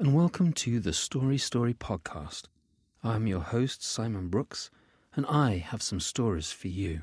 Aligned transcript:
and 0.00 0.12
welcome 0.12 0.52
to 0.52 0.80
the 0.80 0.92
Story 0.92 1.38
Story 1.38 1.72
podcast. 1.72 2.44
I'm 3.04 3.28
your 3.28 3.40
host, 3.40 3.84
Simon 3.84 4.28
Brooks, 4.28 4.68
and 5.14 5.24
I 5.26 5.58
have 5.58 5.82
some 5.82 6.00
stories 6.00 6.50
for 6.50 6.66
you. 6.66 7.02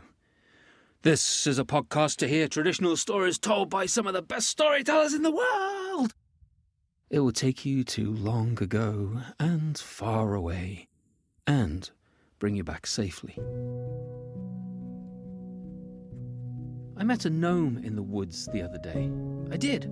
This 1.01 1.47
is 1.47 1.57
a 1.57 1.63
podcast 1.63 2.17
to 2.17 2.27
hear 2.27 2.49
traditional 2.49 2.97
stories 2.97 3.39
told 3.39 3.69
by 3.69 3.85
some 3.85 4.07
of 4.07 4.13
the 4.13 4.21
best 4.21 4.49
storytellers 4.49 5.13
in 5.13 5.21
the 5.21 5.31
world. 5.31 6.13
It 7.09 7.21
will 7.21 7.31
take 7.31 7.65
you 7.65 7.85
to 7.85 8.11
long 8.11 8.61
ago 8.61 9.21
and 9.39 9.77
far 9.77 10.35
away, 10.35 10.87
and 11.47 11.89
bring 12.39 12.57
you 12.57 12.65
back 12.65 12.85
safely. 12.85 13.37
I 16.97 17.05
met 17.05 17.23
a 17.23 17.29
gnome 17.29 17.77
in 17.77 17.95
the 17.95 18.03
woods 18.03 18.47
the 18.47 18.61
other 18.61 18.79
day. 18.79 19.09
I 19.49 19.55
did. 19.55 19.89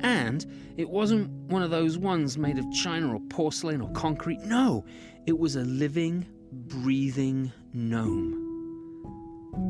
And 0.00 0.46
it 0.76 0.88
wasn't 0.88 1.30
one 1.50 1.62
of 1.62 1.70
those 1.70 1.98
ones 1.98 2.36
made 2.38 2.58
of 2.58 2.70
china 2.72 3.14
or 3.14 3.20
porcelain 3.30 3.80
or 3.80 3.90
concrete. 3.92 4.40
No, 4.40 4.84
it 5.26 5.38
was 5.38 5.56
a 5.56 5.62
living, 5.62 6.26
breathing 6.52 7.52
gnome. 7.72 8.42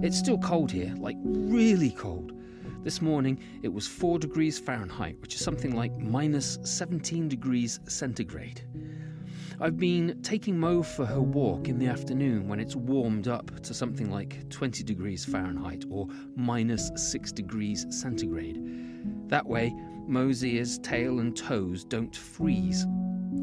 It's 0.02 0.18
still 0.18 0.38
cold 0.38 0.70
here, 0.72 0.94
like 0.98 1.16
really 1.22 1.90
cold. 1.90 2.32
This 2.82 3.00
morning 3.00 3.40
it 3.62 3.72
was 3.72 3.86
4 3.86 4.18
degrees 4.18 4.58
Fahrenheit, 4.58 5.20
which 5.20 5.34
is 5.34 5.40
something 5.40 5.74
like 5.74 5.96
minus 5.98 6.58
17 6.62 7.28
degrees 7.28 7.80
centigrade. 7.88 8.62
I've 9.58 9.78
been 9.78 10.20
taking 10.22 10.58
Mo 10.58 10.82
for 10.82 11.06
her 11.06 11.22
walk 11.22 11.68
in 11.68 11.78
the 11.78 11.86
afternoon 11.86 12.46
when 12.46 12.60
it's 12.60 12.76
warmed 12.76 13.26
up 13.26 13.58
to 13.60 13.72
something 13.72 14.10
like 14.10 14.48
20 14.50 14.84
degrees 14.84 15.24
Fahrenheit 15.24 15.84
or 15.88 16.08
minus 16.36 16.90
6 16.94 17.32
degrees 17.32 17.86
centigrade. 17.88 18.60
That 19.28 19.46
way, 19.46 19.74
Mo's 20.08 20.44
ears, 20.44 20.78
tail, 20.78 21.18
and 21.20 21.36
toes 21.36 21.84
don't 21.84 22.14
freeze. 22.14 22.86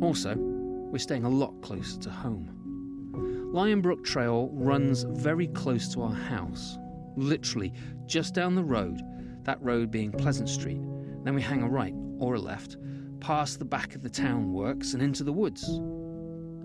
Also, 0.01 0.35
we're 0.37 0.97
staying 0.97 1.25
a 1.25 1.29
lot 1.29 1.53
closer 1.61 1.99
to 1.99 2.09
home. 2.09 3.51
Lionbrook 3.53 4.03
Trail 4.03 4.49
runs 4.53 5.03
very 5.03 5.47
close 5.47 5.93
to 5.93 6.01
our 6.01 6.13
house, 6.13 6.77
literally 7.15 7.73
just 8.05 8.33
down 8.33 8.55
the 8.55 8.63
road, 8.63 9.01
that 9.43 9.61
road 9.61 9.91
being 9.91 10.11
Pleasant 10.11 10.49
Street. 10.49 10.81
Then 11.23 11.35
we 11.35 11.41
hang 11.41 11.61
a 11.61 11.69
right 11.69 11.93
or 12.19 12.35
a 12.35 12.39
left, 12.39 12.77
past 13.19 13.59
the 13.59 13.65
back 13.65 13.95
of 13.95 14.01
the 14.01 14.09
town 14.09 14.51
works 14.53 14.93
and 14.93 15.03
into 15.03 15.23
the 15.23 15.31
woods, 15.31 15.79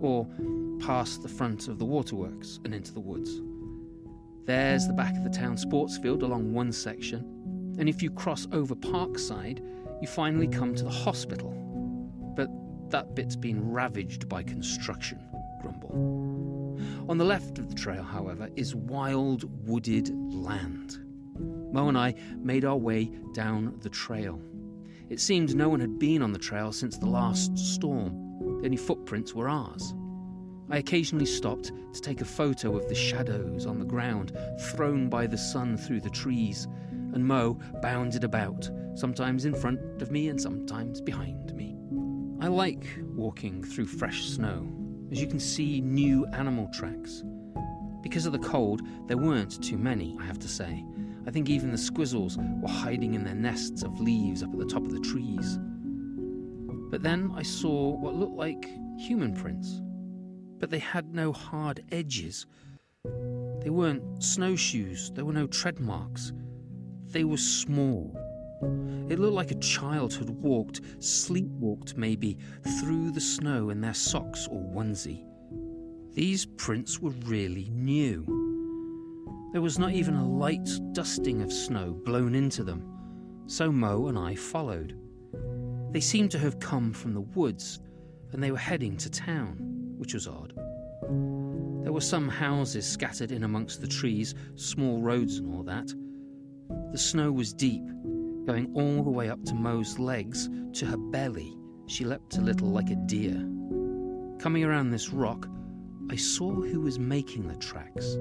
or 0.00 0.26
past 0.80 1.22
the 1.22 1.28
front 1.28 1.68
of 1.68 1.78
the 1.78 1.84
waterworks 1.84 2.60
and 2.64 2.74
into 2.74 2.92
the 2.92 3.00
woods. 3.00 3.42
There's 4.46 4.86
the 4.86 4.94
back 4.94 5.16
of 5.16 5.24
the 5.24 5.30
town 5.30 5.58
sports 5.58 5.98
field 5.98 6.22
along 6.22 6.54
one 6.54 6.72
section, 6.72 7.74
and 7.78 7.88
if 7.88 8.02
you 8.02 8.10
cross 8.10 8.46
over 8.50 8.74
Parkside, 8.74 9.62
you 10.00 10.08
finally 10.08 10.48
come 10.48 10.74
to 10.74 10.84
the 10.84 10.90
hospital. 10.90 11.50
But 12.36 12.48
that 12.90 13.14
bit's 13.14 13.36
been 13.36 13.70
ravaged 13.70 14.28
by 14.28 14.42
construction, 14.42 15.18
grumble. 15.60 16.78
On 17.08 17.18
the 17.18 17.24
left 17.24 17.58
of 17.58 17.68
the 17.68 17.74
trail, 17.74 18.02
however, 18.02 18.48
is 18.56 18.74
wild 18.74 19.44
wooded 19.66 20.10
land. 20.32 20.98
Mo 21.72 21.88
and 21.88 21.98
I 21.98 22.14
made 22.36 22.64
our 22.64 22.76
way 22.76 23.10
down 23.34 23.78
the 23.80 23.90
trail. 23.90 24.40
It 25.08 25.20
seemed 25.20 25.54
no 25.54 25.68
one 25.68 25.80
had 25.80 25.98
been 25.98 26.22
on 26.22 26.32
the 26.32 26.38
trail 26.38 26.72
since 26.72 26.98
the 26.98 27.06
last 27.06 27.56
storm. 27.56 28.12
The 28.60 28.66
only 28.66 28.76
footprints 28.76 29.34
were 29.34 29.48
ours. 29.48 29.94
I 30.70 30.78
occasionally 30.78 31.26
stopped 31.26 31.72
to 31.94 32.00
take 32.00 32.20
a 32.20 32.26
photo 32.26 32.76
of 32.76 32.88
the 32.88 32.94
shadows 32.94 33.64
on 33.64 33.78
the 33.78 33.86
ground 33.86 34.36
thrown 34.72 35.08
by 35.08 35.26
the 35.26 35.38
sun 35.38 35.78
through 35.78 36.02
the 36.02 36.10
trees, 36.10 36.68
and 37.14 37.24
Mo 37.24 37.58
bounded 37.82 38.24
about, 38.24 38.70
sometimes 38.94 39.44
in 39.44 39.54
front 39.54 40.02
of 40.02 40.10
me 40.10 40.28
and 40.28 40.40
sometimes 40.40 41.00
behind 41.00 41.54
me. 41.54 41.76
I 42.40 42.48
like 42.48 42.86
walking 43.14 43.62
through 43.62 43.86
fresh 43.86 44.26
snow, 44.26 44.66
as 45.10 45.20
you 45.20 45.26
can 45.26 45.40
see 45.40 45.80
new 45.80 46.26
animal 46.26 46.68
tracks. 46.72 47.24
Because 48.02 48.26
of 48.26 48.32
the 48.32 48.38
cold, 48.38 48.82
there 49.06 49.16
weren't 49.16 49.62
too 49.62 49.76
many, 49.76 50.16
I 50.20 50.24
have 50.24 50.38
to 50.38 50.48
say. 50.48 50.84
I 51.26 51.30
think 51.30 51.50
even 51.50 51.72
the 51.72 51.78
squizzles 51.78 52.38
were 52.62 52.68
hiding 52.68 53.14
in 53.14 53.24
their 53.24 53.34
nests 53.34 53.82
of 53.82 54.00
leaves 54.00 54.42
up 54.42 54.52
at 54.52 54.58
the 54.58 54.64
top 54.64 54.84
of 54.84 54.92
the 54.92 55.00
trees. 55.00 55.58
But 56.90 57.02
then 57.02 57.32
I 57.34 57.42
saw 57.42 57.96
what 57.96 58.14
looked 58.14 58.36
like 58.36 58.70
human 58.98 59.34
prints, 59.34 59.82
but 60.58 60.70
they 60.70 60.78
had 60.78 61.14
no 61.14 61.32
hard 61.32 61.84
edges. 61.92 62.46
They 63.04 63.70
weren't 63.70 64.22
snowshoes, 64.22 65.10
there 65.14 65.24
were 65.24 65.32
no 65.32 65.46
tread 65.46 65.80
marks. 65.80 66.32
They 67.10 67.24
were 67.24 67.38
small. 67.38 68.14
It 69.08 69.18
looked 69.18 69.34
like 69.34 69.50
a 69.50 69.60
child 69.60 70.14
had 70.14 70.28
walked, 70.28 70.82
sleepwalked 71.00 71.96
maybe, 71.96 72.36
through 72.80 73.12
the 73.12 73.20
snow 73.20 73.70
in 73.70 73.80
their 73.80 73.94
socks 73.94 74.46
or 74.50 74.60
onesie. 74.60 75.24
These 76.12 76.44
prints 76.44 77.00
were 77.00 77.12
really 77.24 77.70
new. 77.70 78.26
There 79.52 79.62
was 79.62 79.78
not 79.78 79.92
even 79.92 80.14
a 80.14 80.28
light 80.28 80.68
dusting 80.92 81.40
of 81.40 81.52
snow 81.52 81.92
blown 82.04 82.34
into 82.34 82.62
them, 82.62 82.84
so 83.46 83.72
Mo 83.72 84.08
and 84.08 84.18
I 84.18 84.34
followed. 84.34 84.98
They 85.92 86.00
seemed 86.00 86.30
to 86.32 86.38
have 86.38 86.60
come 86.60 86.92
from 86.92 87.14
the 87.14 87.22
woods, 87.22 87.80
and 88.32 88.42
they 88.42 88.50
were 88.50 88.58
heading 88.58 88.96
to 88.98 89.08
town, 89.08 89.56
which 89.96 90.12
was 90.12 90.28
odd. 90.28 90.52
There 91.82 91.92
were 91.92 92.02
some 92.02 92.28
houses 92.28 92.86
scattered 92.86 93.32
in 93.32 93.44
amongst 93.44 93.80
the 93.80 93.86
trees, 93.86 94.34
small 94.56 95.00
roads 95.00 95.38
and 95.38 95.54
all 95.54 95.62
that. 95.62 95.90
The 96.92 96.98
snow 96.98 97.30
was 97.30 97.52
deep, 97.52 97.84
going 98.46 98.70
all 98.74 99.02
the 99.02 99.10
way 99.10 99.28
up 99.28 99.44
to 99.44 99.54
Mo's 99.54 99.98
legs, 99.98 100.48
to 100.74 100.86
her 100.86 100.96
belly. 100.96 101.54
She 101.86 102.04
leapt 102.04 102.38
a 102.38 102.40
little 102.40 102.68
like 102.68 102.90
a 102.90 102.96
deer. 102.96 103.36
Coming 104.38 104.64
around 104.64 104.90
this 104.90 105.10
rock, 105.10 105.46
I 106.10 106.16
saw 106.16 106.50
who 106.50 106.80
was 106.80 106.98
making 106.98 107.46
the 107.46 107.56
tracks. 107.56 108.14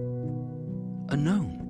A 1.10 1.16
gnome. 1.16 1.64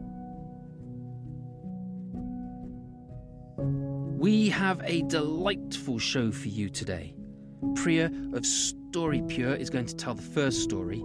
We 4.18 4.50
have 4.50 4.82
a 4.84 5.04
delightful 5.04 6.00
show 6.00 6.32
for 6.32 6.48
you 6.48 6.70
today. 6.70 7.14
Priya 7.76 8.12
of 8.34 8.46
Story 8.46 9.22
Pure 9.28 9.56
is 9.56 9.70
going 9.70 9.86
to 9.86 9.96
tell 9.96 10.16
the 10.16 10.22
first 10.24 10.64
story, 10.64 11.02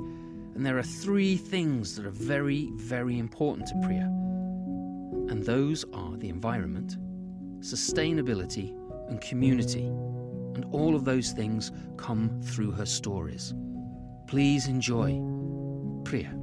and 0.54 0.64
there 0.64 0.78
are 0.78 0.82
three 0.82 1.36
things 1.36 1.96
that 1.96 2.06
are 2.06 2.10
very, 2.10 2.70
very 2.76 3.18
important 3.18 3.68
to 3.68 3.74
Priya. 3.82 4.10
And 5.32 5.42
those 5.46 5.82
are 5.94 6.14
the 6.18 6.28
environment, 6.28 6.98
sustainability, 7.60 8.76
and 9.08 9.18
community. 9.22 9.86
And 9.86 10.66
all 10.72 10.94
of 10.94 11.06
those 11.06 11.30
things 11.32 11.72
come 11.96 12.42
through 12.42 12.72
her 12.72 12.84
stories. 12.84 13.54
Please 14.26 14.66
enjoy 14.68 15.18
Priya. 16.04 16.36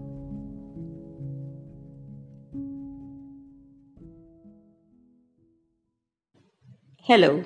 Hello. 7.04 7.44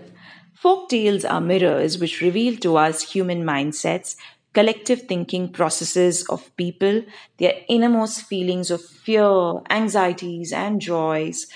Folk 0.54 0.88
tales 0.88 1.26
are 1.26 1.42
mirrors 1.42 2.00
which 2.00 2.22
reveal 2.22 2.56
to 2.60 2.78
us 2.78 3.12
human 3.12 3.44
mindsets, 3.44 4.16
collective 4.54 5.02
thinking 5.04 5.52
processes 5.52 6.26
of 6.30 6.56
people, 6.58 7.04
their 7.38 7.56
innermost 7.68 8.22
feelings 8.22 8.72
of 8.72 8.84
fear, 8.84 9.62
anxieties, 9.70 10.54
and 10.54 10.80
joys, 10.80 11.48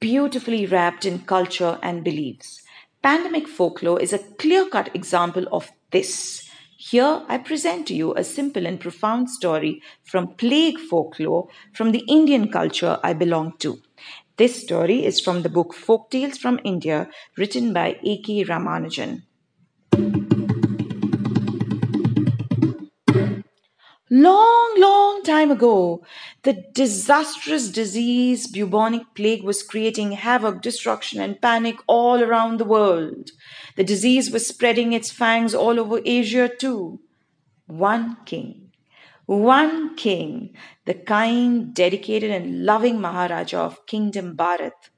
beautifully 0.00 0.66
wrapped 0.66 1.04
in 1.04 1.20
culture 1.20 1.78
and 1.82 2.04
beliefs. 2.04 2.62
Pandemic 3.02 3.48
folklore 3.48 4.00
is 4.00 4.12
a 4.12 4.18
clear 4.18 4.68
cut 4.68 4.94
example 4.94 5.46
of 5.50 5.70
this. 5.90 6.48
Here, 6.76 7.22
I 7.28 7.38
present 7.38 7.86
to 7.88 7.94
you 7.94 8.14
a 8.14 8.24
simple 8.24 8.66
and 8.66 8.80
profound 8.80 9.30
story 9.30 9.80
from 10.04 10.34
plague 10.34 10.78
folklore 10.78 11.48
from 11.72 11.92
the 11.92 12.04
Indian 12.08 12.50
culture 12.50 12.98
I 13.02 13.12
belong 13.12 13.54
to. 13.58 13.80
This 14.36 14.60
story 14.62 15.04
is 15.04 15.20
from 15.20 15.42
the 15.42 15.48
book 15.48 15.74
Folk 15.74 16.10
Tales 16.10 16.38
from 16.38 16.58
India, 16.64 17.08
written 17.36 17.72
by 17.72 17.98
A.K. 18.02 18.44
Ramanujan. 18.44 19.22
Long, 24.14 24.74
long 24.76 25.22
time 25.22 25.50
ago, 25.50 26.04
the 26.42 26.52
disastrous 26.74 27.70
disease 27.70 28.46
bubonic 28.46 29.14
plague 29.14 29.42
was 29.42 29.62
creating 29.62 30.12
havoc, 30.12 30.60
destruction, 30.60 31.18
and 31.18 31.40
panic 31.40 31.76
all 31.86 32.22
around 32.22 32.58
the 32.58 32.66
world. 32.66 33.30
The 33.74 33.84
disease 33.84 34.30
was 34.30 34.46
spreading 34.46 34.92
its 34.92 35.10
fangs 35.10 35.54
all 35.54 35.80
over 35.80 36.02
Asia 36.04 36.50
too. 36.54 37.00
one 37.66 38.18
king. 38.26 38.72
One 39.24 39.96
king, 39.96 40.54
the 40.84 40.92
kind, 40.92 41.72
dedicated, 41.72 42.30
and 42.30 42.66
loving 42.66 43.00
Maharaja 43.00 43.60
of 43.60 43.86
Kingdom 43.86 44.36
Bharat, 44.36 44.90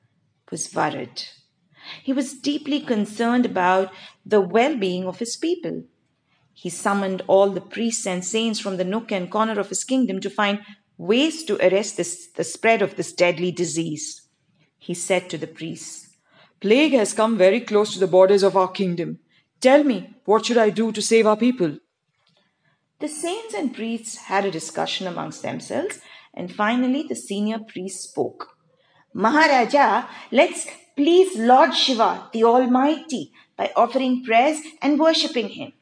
was 0.51 0.75
worried. 0.75 1.23
He 2.03 2.13
was 2.13 2.35
deeply 2.35 2.81
concerned 2.81 3.47
about 3.47 3.93
the 4.27 4.41
well 4.41 4.77
being 4.77 5.07
of 5.07 5.21
his 5.21 5.37
people. 5.37 5.85
He 6.55 6.71
summoned 6.71 7.23
all 7.27 7.51
the 7.51 7.61
priests 7.61 8.07
and 8.07 8.25
saints 8.25 8.61
from 8.61 8.77
the 8.77 8.85
nook 8.85 9.11
and 9.13 9.31
corner 9.31 9.59
of 9.59 9.69
his 9.69 9.85
kingdom 9.85 10.21
to 10.21 10.31
find 10.31 10.61
ways 10.97 11.43
to 11.45 11.57
arrest 11.57 11.97
this, 11.97 12.29
the 12.29 12.45
spread 12.45 12.81
of 12.81 12.97
this 12.97 13.13
deadly 13.13 13.51
disease. 13.51 14.23
He 14.79 14.95
said 14.95 15.29
to 15.31 15.39
the 15.39 15.49
priests, 15.49 16.17
Plague 16.61 16.93
has 16.93 17.13
come 17.13 17.37
very 17.37 17.61
close 17.61 17.93
to 17.93 17.99
the 17.99 18.07
borders 18.07 18.43
of 18.43 18.57
our 18.57 18.69
kingdom. 18.69 19.19
Tell 19.61 19.83
me, 19.83 20.15
what 20.25 20.47
should 20.47 20.57
I 20.57 20.71
do 20.71 20.93
to 20.93 21.03
save 21.03 21.27
our 21.27 21.37
people? 21.37 21.79
The 23.01 23.09
saints 23.09 23.53
and 23.53 23.75
priests 23.75 24.17
had 24.17 24.45
a 24.45 24.51
discussion 24.51 25.07
amongst 25.07 25.43
themselves, 25.43 26.01
and 26.33 26.55
finally 26.55 27.03
the 27.03 27.17
senior 27.17 27.59
priest 27.59 28.05
spoke. 28.05 28.57
Maharaja, 29.13 30.07
let's 30.31 30.67
please 30.97 31.37
Lord 31.37 31.75
Shiva, 31.75 32.31
the 32.33 32.45
Almighty, 32.45 33.33
by 33.57 33.73
offering 33.77 34.25
prayers 34.25 34.61
and 34.81 34.99
worshipping 34.99 35.51
him. 35.51 35.73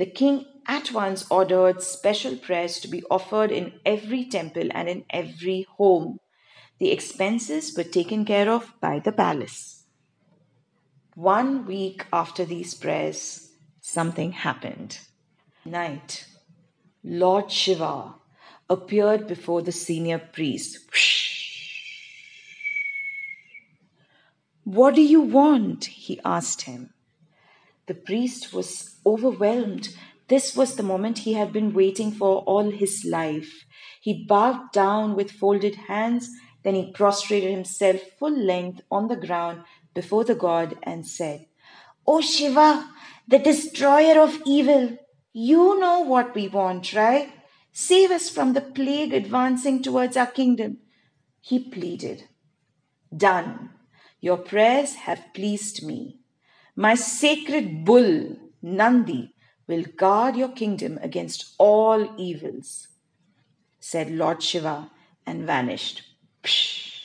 The 0.00 0.06
king 0.06 0.46
at 0.66 0.92
once 0.92 1.26
ordered 1.30 1.82
special 1.82 2.34
prayers 2.34 2.80
to 2.80 2.88
be 2.88 3.02
offered 3.10 3.52
in 3.52 3.78
every 3.84 4.24
temple 4.24 4.70
and 4.70 4.88
in 4.88 5.04
every 5.10 5.66
home. 5.76 6.20
The 6.78 6.90
expenses 6.90 7.76
were 7.76 7.84
taken 7.84 8.24
care 8.24 8.50
of 8.50 8.72
by 8.80 9.00
the 9.00 9.12
palace. 9.12 9.84
One 11.14 11.66
week 11.66 12.06
after 12.14 12.46
these 12.46 12.72
prayers, 12.72 13.50
something 13.82 14.32
happened 14.32 15.00
night, 15.66 16.24
Lord 17.04 17.52
Shiva 17.52 18.14
appeared 18.70 19.26
before 19.26 19.60
the 19.60 19.70
senior 19.86 20.18
priest. 20.18 20.78
What 24.64 24.94
do 24.94 25.02
you 25.02 25.20
want? 25.20 25.84
he 25.84 26.18
asked 26.24 26.62
him. 26.62 26.94
The 27.90 27.96
priest 27.96 28.52
was 28.52 29.00
overwhelmed. 29.04 29.88
This 30.28 30.54
was 30.54 30.76
the 30.76 30.84
moment 30.84 31.18
he 31.18 31.32
had 31.32 31.52
been 31.52 31.74
waiting 31.74 32.12
for 32.12 32.38
all 32.42 32.70
his 32.70 33.04
life. 33.04 33.64
He 34.00 34.24
bowed 34.28 34.70
down 34.72 35.16
with 35.16 35.32
folded 35.32 35.74
hands, 35.74 36.30
then 36.62 36.76
he 36.76 36.92
prostrated 36.92 37.50
himself 37.50 38.00
full 38.16 38.30
length 38.30 38.82
on 38.92 39.08
the 39.08 39.16
ground 39.16 39.64
before 39.92 40.22
the 40.22 40.36
god 40.36 40.78
and 40.84 41.04
said, 41.04 41.46
O 42.06 42.20
Shiva, 42.20 42.88
the 43.26 43.40
destroyer 43.40 44.20
of 44.20 44.40
evil, 44.46 44.96
you 45.32 45.76
know 45.80 45.98
what 45.98 46.32
we 46.32 46.46
want, 46.46 46.92
right? 46.92 47.32
Save 47.72 48.12
us 48.12 48.30
from 48.30 48.52
the 48.52 48.60
plague 48.60 49.12
advancing 49.12 49.82
towards 49.82 50.16
our 50.16 50.28
kingdom. 50.28 50.78
He 51.40 51.58
pleaded. 51.58 52.28
Done. 53.12 53.70
Your 54.20 54.36
prayers 54.36 54.94
have 54.94 55.34
pleased 55.34 55.84
me. 55.84 56.19
My 56.80 56.94
sacred 56.94 57.84
bull, 57.84 58.38
Nandi, 58.62 59.34
will 59.66 59.82
guard 59.98 60.34
your 60.34 60.48
kingdom 60.48 60.98
against 61.02 61.54
all 61.58 62.08
evils, 62.18 62.88
said 63.78 64.10
Lord 64.10 64.42
Shiva 64.42 64.90
and 65.26 65.44
vanished. 65.44 66.00
Psh. 66.42 67.02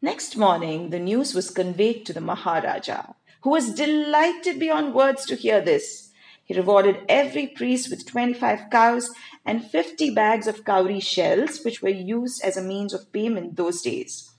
Next 0.00 0.38
morning, 0.38 0.88
the 0.88 0.98
news 0.98 1.34
was 1.34 1.50
conveyed 1.50 2.06
to 2.06 2.14
the 2.14 2.22
Maharaja, 2.22 3.12
who 3.42 3.50
was 3.50 3.74
delighted 3.74 4.58
beyond 4.58 4.94
words 4.94 5.26
to 5.26 5.36
hear 5.36 5.60
this. 5.60 6.12
He 6.46 6.54
rewarded 6.54 7.04
every 7.10 7.46
priest 7.46 7.90
with 7.90 8.06
25 8.06 8.70
cows 8.70 9.10
and 9.44 9.70
50 9.70 10.14
bags 10.14 10.46
of 10.46 10.64
cowrie 10.64 11.00
shells, 11.00 11.62
which 11.62 11.82
were 11.82 11.90
used 11.90 12.42
as 12.42 12.56
a 12.56 12.62
means 12.62 12.94
of 12.94 13.12
payment 13.12 13.56
those 13.56 13.82
days. 13.82 14.30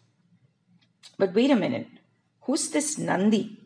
But 1.20 1.36
wait 1.36 1.52
a 1.52 1.56
minute, 1.56 1.86
who's 2.44 2.70
this 2.70 2.98
Nandi? 2.98 3.58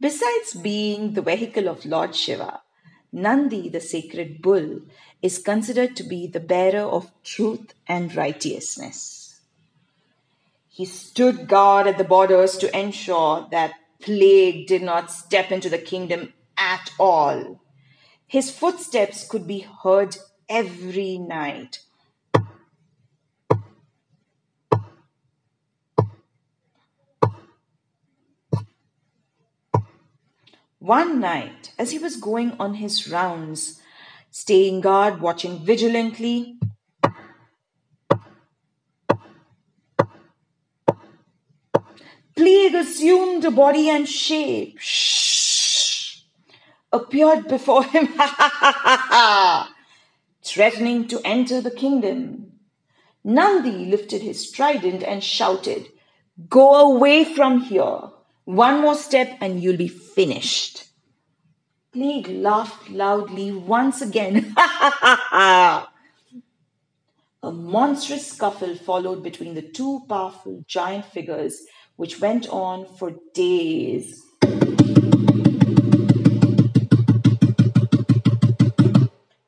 Besides 0.00 0.54
being 0.54 1.14
the 1.14 1.22
vehicle 1.22 1.68
of 1.68 1.84
Lord 1.84 2.14
Shiva, 2.14 2.62
Nandi, 3.12 3.68
the 3.68 3.80
sacred 3.80 4.40
bull, 4.40 4.80
is 5.20 5.38
considered 5.38 5.96
to 5.96 6.04
be 6.04 6.26
the 6.26 6.40
bearer 6.40 6.88
of 6.88 7.12
truth 7.22 7.74
and 7.86 8.14
righteousness. 8.14 9.40
He 10.68 10.86
stood 10.86 11.48
guard 11.48 11.86
at 11.86 11.98
the 11.98 12.04
borders 12.04 12.56
to 12.58 12.78
ensure 12.78 13.48
that 13.50 13.74
plague 14.00 14.66
did 14.66 14.82
not 14.82 15.10
step 15.10 15.52
into 15.52 15.68
the 15.68 15.78
kingdom 15.78 16.32
at 16.56 16.92
all. 16.98 17.60
His 18.26 18.50
footsteps 18.50 19.26
could 19.28 19.46
be 19.46 19.66
heard 19.82 20.16
every 20.48 21.18
night. 21.18 21.80
One 30.80 31.20
night, 31.20 31.72
as 31.78 31.92
he 31.92 31.98
was 31.98 32.16
going 32.16 32.52
on 32.58 32.74
his 32.74 33.08
rounds, 33.08 33.80
staying 34.30 34.80
guard, 34.80 35.20
watching 35.20 35.64
vigilantly, 35.64 36.58
Plague 42.34 42.74
assumed 42.74 43.44
a 43.44 43.50
body 43.50 43.88
and 43.90 44.08
shape. 44.08 44.78
Shh 44.80 45.20
appeared 46.92 47.48
before 47.48 47.84
him, 47.84 48.08
threatening 50.44 51.06
to 51.08 51.20
enter 51.24 51.60
the 51.60 51.70
kingdom. 51.70 52.52
Nandi 53.22 53.86
lifted 53.86 54.22
his 54.22 54.50
trident 54.50 55.02
and 55.02 55.22
shouted, 55.22 55.88
Go 56.48 56.94
away 56.94 57.24
from 57.24 57.60
here. 57.60 58.00
One 58.44 58.80
more 58.80 58.94
step 58.94 59.36
and 59.40 59.62
you'll 59.62 59.76
be 59.76 59.88
finished. 59.88 60.84
Plague 61.92 62.28
laughed 62.28 62.90
loudly 62.90 63.52
once 63.52 64.00
again. 64.00 64.54
A 67.42 67.50
monstrous 67.50 68.26
scuffle 68.26 68.74
followed 68.74 69.22
between 69.22 69.54
the 69.54 69.62
two 69.62 70.02
powerful 70.08 70.62
giant 70.66 71.06
figures, 71.06 71.62
which 71.96 72.20
went 72.20 72.48
on 72.48 72.86
for 72.96 73.14
days. 73.34 74.22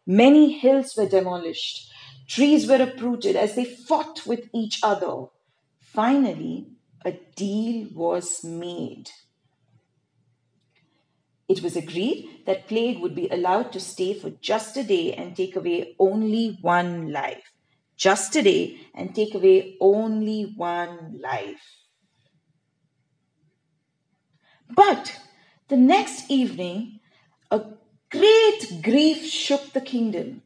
Many 0.06 0.52
hills 0.58 0.94
were 0.96 1.08
demolished, 1.08 1.90
trees 2.28 2.66
were 2.68 2.82
uprooted 2.82 3.36
as 3.36 3.54
they 3.54 3.64
fought 3.64 4.26
with 4.26 4.48
each 4.52 4.80
other. 4.82 5.26
Finally, 5.78 6.66
a 7.04 7.12
deal 7.36 7.88
was 7.94 8.44
made. 8.44 9.10
It 11.48 11.62
was 11.62 11.76
agreed 11.76 12.42
that 12.46 12.68
Plague 12.68 13.00
would 13.00 13.14
be 13.14 13.28
allowed 13.28 13.72
to 13.72 13.80
stay 13.80 14.14
for 14.14 14.30
just 14.30 14.76
a 14.76 14.84
day 14.84 15.12
and 15.12 15.36
take 15.36 15.56
away 15.56 15.94
only 15.98 16.58
one 16.60 17.12
life. 17.12 17.52
Just 17.96 18.34
a 18.36 18.42
day 18.42 18.80
and 18.94 19.14
take 19.14 19.34
away 19.34 19.76
only 19.80 20.54
one 20.56 21.20
life. 21.22 21.62
But 24.74 25.20
the 25.68 25.76
next 25.76 26.30
evening, 26.30 27.00
a 27.50 27.62
Great 28.12 28.82
grief 28.82 29.24
shook 29.24 29.72
the 29.72 29.80
kingdom. 29.80 30.42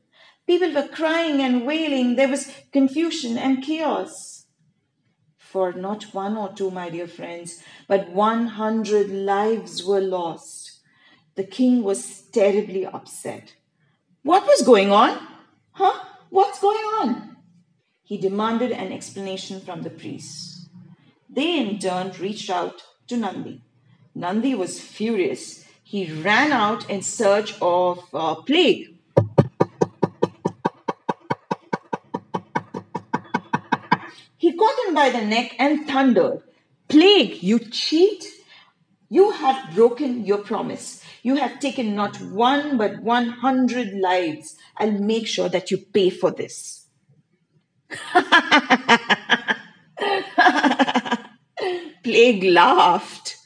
People 0.47 0.73
were 0.73 0.87
crying 0.87 1.41
and 1.41 1.67
wailing. 1.67 2.15
There 2.15 2.29
was 2.29 2.53
confusion 2.73 3.37
and 3.37 3.61
chaos. 3.61 4.36
For 5.51 5.73
not 5.73 6.15
one 6.15 6.37
or 6.37 6.53
two, 6.53 6.71
my 6.71 6.91
dear 6.91 7.07
friends, 7.07 7.63
but 7.89 8.11
100 8.11 9.11
lives 9.11 9.85
were 9.85 10.01
lost. 10.01 10.81
The 11.35 11.45
king 11.45 11.83
was 11.83 12.23
terribly 12.33 12.85
upset. 12.85 13.55
What 14.23 14.45
was 14.47 14.63
going 14.63 14.91
on? 14.91 15.19
Huh? 15.73 16.05
What's 16.31 16.61
going 16.61 16.85
on? 17.01 17.37
He 18.03 18.19
demanded 18.19 18.73
an 18.73 18.93
explanation 18.93 19.61
from 19.61 19.83
the 19.83 19.91
priests. 19.91 20.69
They 21.29 21.59
in 21.59 21.79
turn 21.79 22.13
reached 22.21 22.51
out 22.51 22.83
to 23.09 23.17
Nandi. 23.17 23.63
Nandi 24.15 24.55
was 24.55 24.81
furious 24.81 25.67
he 25.89 26.13
ran 26.13 26.51
out 26.51 26.91
in 26.91 27.01
search 27.01 27.55
of 27.63 28.03
uh, 28.13 28.35
plague. 28.35 28.99
He 34.37 34.53
caught 34.53 34.76
him 34.87 34.95
by 34.95 35.11
the 35.11 35.23
neck 35.23 35.55
and 35.59 35.87
thundered, 35.87 36.43
Plague, 36.89 37.43
you 37.43 37.59
cheat! 37.59 38.25
You 39.09 39.31
have 39.31 39.75
broken 39.75 40.25
your 40.25 40.39
promise. 40.39 41.05
You 41.23 41.37
have 41.37 41.61
taken 41.61 41.95
not 41.95 42.21
one 42.21 42.77
but 42.77 43.01
100 43.03 43.95
lives. 43.95 44.57
I'll 44.77 44.91
make 44.93 45.27
sure 45.27 45.49
that 45.49 45.71
you 45.71 45.79
pay 45.79 46.11
for 46.11 46.31
this. 46.33 46.87
Plague 52.03 52.45
laughed. 52.45 53.37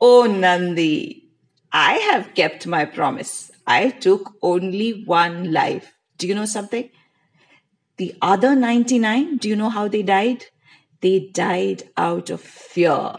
Oh, 0.00 0.24
Nandi, 0.24 1.24
I 1.72 1.94
have 1.94 2.34
kept 2.34 2.66
my 2.66 2.84
promise. 2.84 3.50
I 3.66 3.90
took 3.90 4.34
only 4.42 5.04
one 5.04 5.52
life. 5.52 5.92
Do 6.18 6.26
you 6.26 6.34
know 6.34 6.46
something? 6.46 6.90
The 7.96 8.14
other 8.22 8.54
99, 8.54 9.38
do 9.38 9.48
you 9.48 9.56
know 9.56 9.70
how 9.70 9.88
they 9.88 10.02
died? 10.02 10.44
They 11.00 11.30
died 11.32 11.84
out 11.96 12.30
of 12.30 12.40
fear. 12.40 13.14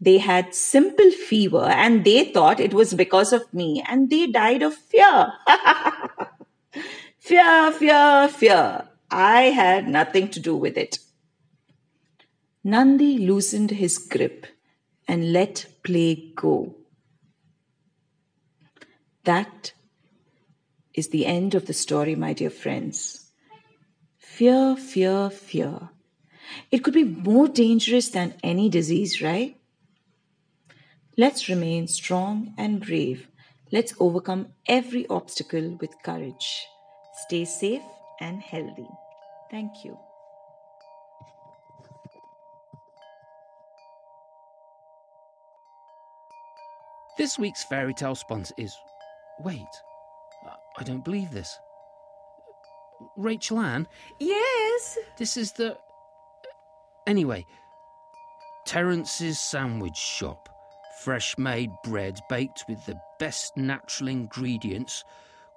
They 0.00 0.18
had 0.18 0.54
simple 0.54 1.10
fever 1.10 1.64
and 1.64 2.04
they 2.04 2.24
thought 2.32 2.60
it 2.60 2.74
was 2.74 2.94
because 2.94 3.32
of 3.32 3.52
me 3.52 3.84
and 3.86 4.10
they 4.10 4.26
died 4.26 4.62
of 4.62 4.74
fear. 4.74 5.32
fear, 7.18 7.72
fear, 7.72 8.28
fear. 8.28 8.88
I 9.10 9.42
had 9.42 9.88
nothing 9.88 10.28
to 10.30 10.40
do 10.40 10.56
with 10.56 10.76
it. 10.76 10.98
Nandi 12.64 13.18
loosened 13.18 13.70
his 13.70 13.98
grip 13.98 14.46
and 15.06 15.32
let 15.32 15.66
play 15.84 16.32
go. 16.34 16.74
That 19.24 19.72
is 20.94 21.08
the 21.08 21.26
end 21.26 21.54
of 21.54 21.66
the 21.66 21.72
story, 21.72 22.14
my 22.14 22.32
dear 22.32 22.50
friends. 22.50 23.30
Fear, 24.18 24.76
fear, 24.76 25.30
fear. 25.30 25.90
It 26.70 26.84
could 26.84 26.94
be 26.94 27.04
more 27.04 27.48
dangerous 27.48 28.08
than 28.08 28.34
any 28.42 28.68
disease, 28.68 29.22
right? 29.22 29.56
Let's 31.16 31.48
remain 31.48 31.88
strong 31.88 32.54
and 32.58 32.80
brave. 32.80 33.28
Let's 33.72 33.94
overcome 33.98 34.48
every 34.68 35.06
obstacle 35.08 35.76
with 35.80 36.02
courage. 36.02 36.66
Stay 37.26 37.44
safe 37.44 37.82
and 38.20 38.42
healthy. 38.42 38.88
Thank 39.50 39.84
you. 39.84 39.98
This 47.18 47.38
week's 47.38 47.64
fairy 47.64 47.94
tale 47.94 48.14
sponsor 48.14 48.54
is. 48.58 48.76
Wait, 49.40 49.66
I 50.78 50.82
don't 50.84 51.04
believe 51.04 51.30
this. 51.30 51.58
Rachel 53.16 53.58
Ann, 53.60 53.86
Yes. 54.18 54.98
this 55.18 55.36
is 55.36 55.52
the. 55.52 55.78
Anyway, 57.06 57.46
Terence's 58.66 59.38
Sandwich 59.38 59.96
Shop. 59.96 60.48
Fresh 61.02 61.38
made 61.38 61.70
bread 61.84 62.18
baked 62.28 62.64
with 62.68 62.84
the 62.84 62.98
best 63.20 63.56
natural 63.56 64.08
ingredients, 64.08 65.04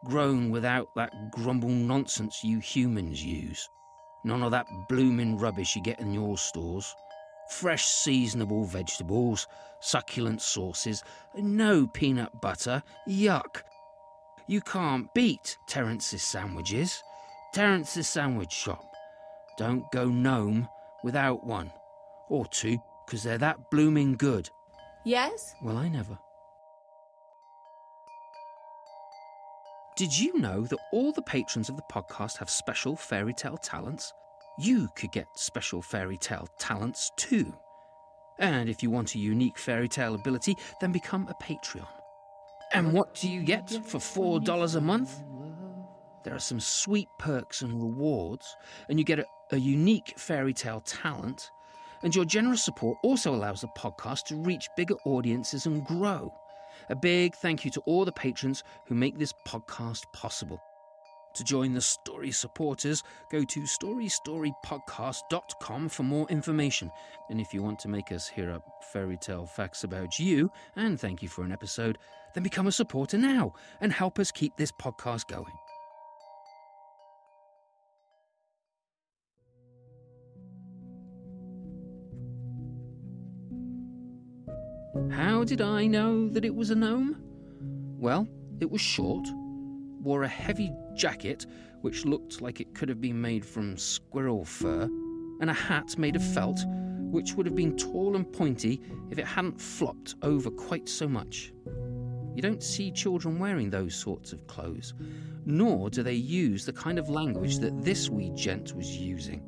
grown 0.06 0.51
without 0.51 0.94
that 0.96 1.32
grumble 1.32 1.70
nonsense 1.70 2.44
you 2.44 2.60
humans 2.60 3.24
use. 3.24 3.68
None 4.24 4.44
of 4.44 4.51
that 4.51 4.68
bloomin' 4.89 5.38
rubbish 5.38 5.75
you 5.75 5.82
get 5.82 6.00
in 6.00 6.13
your 6.13 6.38
stores. 6.38 6.94
Fresh 7.50 7.88
seasonable 7.88 8.65
vegetables, 8.65 9.48
succulent 9.79 10.41
sauces, 10.41 11.03
no 11.36 11.88
peanut 11.88 12.41
butter. 12.41 12.84
Yuck. 13.08 13.63
You 14.46 14.62
can't 14.62 15.12
beat 15.15 15.58
Terence's 15.68 16.22
sandwiches. 16.22 17.01
Terence's 17.53 18.08
Sandwich 18.08 18.51
Shop. 18.51 18.86
Don't 19.58 19.89
go 19.91 20.06
gnome 20.06 20.68
without 21.03 21.46
one. 21.46 21.72
Or 22.29 22.46
two, 22.46 22.77
'cause 23.08 23.24
they're 23.24 23.38
that 23.39 23.70
blooming 23.72 24.15
good. 24.15 24.50
Yes? 25.03 25.56
Well, 25.62 25.77
I 25.77 25.88
never. 25.88 26.18
Did 29.96 30.18
you 30.18 30.39
know 30.39 30.65
that 30.65 30.79
all 30.94 31.12
the 31.12 31.22
patrons 31.22 31.68
of 31.68 31.75
the 31.75 31.84
podcast 31.91 32.38
have 32.38 32.50
special 32.50 32.96
fairy 32.96 33.34
tale 33.34 33.58
talents? 33.58 34.13
You 34.58 34.88
could 34.96 35.12
get 35.12 35.27
special 35.36 35.82
fairy 35.82 36.18
tale 36.18 36.48
talents 36.58 37.12
too. 37.18 37.53
And 38.38 38.70
if 38.70 38.82
you 38.82 38.89
want 38.89 39.15
a 39.15 39.20
unique 39.20 39.58
fairy 39.58 39.89
tale 39.89 40.15
ability, 40.15 40.56
then 40.79 40.91
become 40.94 41.27
a 41.27 41.44
Patreon. 41.44 41.88
And 42.72 42.94
what 42.94 43.15
do 43.15 43.29
you 43.29 43.44
get 43.44 43.70
for 43.70 44.00
$4 44.00 44.75
a 44.75 44.82
month? 44.82 45.22
There 46.29 46.36
are 46.36 46.39
some 46.39 46.59
sweet 46.59 47.07
perks 47.17 47.63
and 47.63 47.81
rewards, 47.81 48.55
and 48.88 49.00
you 49.00 49.03
get 49.03 49.17
a, 49.17 49.25
a 49.51 49.57
unique 49.57 50.13
fairy 50.15 50.53
tale 50.53 50.81
talent. 50.81 51.50
And 52.03 52.15
your 52.15 52.24
generous 52.24 52.63
support 52.63 53.00
also 53.01 53.33
allows 53.33 53.62
the 53.62 53.67
podcast 53.69 54.25
to 54.25 54.36
reach 54.36 54.69
bigger 54.77 54.93
audiences 55.05 55.65
and 55.65 55.83
grow. 55.83 56.31
A 56.91 56.95
big 56.95 57.33
thank 57.33 57.65
you 57.65 57.71
to 57.71 57.81
all 57.88 58.05
the 58.05 58.12
patrons 58.12 58.63
who 58.86 58.93
make 58.93 59.17
this 59.17 59.33
podcast 59.48 60.03
possible. 60.13 60.62
To 61.33 61.43
join 61.43 61.74
the 61.74 61.81
story 61.81 62.29
supporters, 62.29 63.01
go 63.31 63.43
to 63.43 63.62
storystorypodcast.com 63.62 65.89
for 65.89 66.03
more 66.03 66.27
information. 66.29 66.91
And 67.31 67.41
if 67.41 67.55
you 67.55 67.63
want 67.63 67.79
to 67.79 67.88
make 67.88 68.12
us 68.12 68.27
hear 68.27 68.51
up 68.51 68.83
fairy 68.93 69.17
tale 69.17 69.48
facts 69.48 69.83
about 69.83 70.19
you 70.19 70.51
and 70.75 71.00
thank 71.00 71.24
you 71.24 71.27
for 71.27 71.43
an 71.43 71.51
episode, 71.51 71.98
then 72.36 72.43
become 72.43 72.67
a 72.67 72.71
supporter 72.71 73.17
now 73.17 73.53
and 73.81 73.91
help 73.91 74.19
us 74.19 74.29
keep 74.29 74.55
this 74.57 74.71
podcast 74.71 75.27
going. 75.27 75.57
How 85.12 85.43
did 85.43 85.62
I 85.62 85.86
know 85.86 86.27
that 86.29 86.43
it 86.43 86.55
was 86.55 86.72
a 86.72 86.75
gnome? 86.75 87.22
Well, 88.00 88.27
it 88.60 88.72
was 88.72 88.81
short, 88.81 89.27
wore 90.01 90.24
a 90.24 90.27
heavy 90.27 90.72
jacket 90.96 91.46
which 91.81 92.05
looked 92.05 92.41
like 92.41 92.60
it 92.60 92.74
could 92.74 92.89
have 92.89 93.00
been 93.00 93.22
made 93.22 93.46
from 93.46 93.77
squirrel 93.77 94.43
fur, 94.43 94.89
and 95.41 95.50
a 95.50 95.53
hat 95.53 95.98
made 95.98 96.15
of 96.15 96.24
felt 96.34 96.60
which 97.12 97.34
would 97.34 97.46
have 97.46 97.55
been 97.55 97.77
tall 97.77 98.15
and 98.15 98.31
pointy 98.34 98.81
if 99.12 99.19
it 99.19 99.25
hadn't 99.25 99.62
flopped 99.62 100.15
over 100.24 100.50
quite 100.50 100.89
so 100.89 101.08
much. 101.08 101.53
You 102.36 102.41
don't 102.41 102.63
see 102.63 102.91
children 102.91 103.38
wearing 103.38 103.69
those 103.69 103.93
sorts 103.96 104.34
of 104.34 104.48
clothes, 104.48 104.96
nor 105.46 105.89
do 105.89 106.01
they 106.01 106.13
use 106.13 106.65
the 106.65 106.74
kind 106.74 106.98
of 106.98 107.10
language 107.10 107.60
that 107.60 107.84
this 107.84 108.10
wee 108.10 108.31
gent 108.36 108.75
was 108.75 108.98
using. 108.98 109.43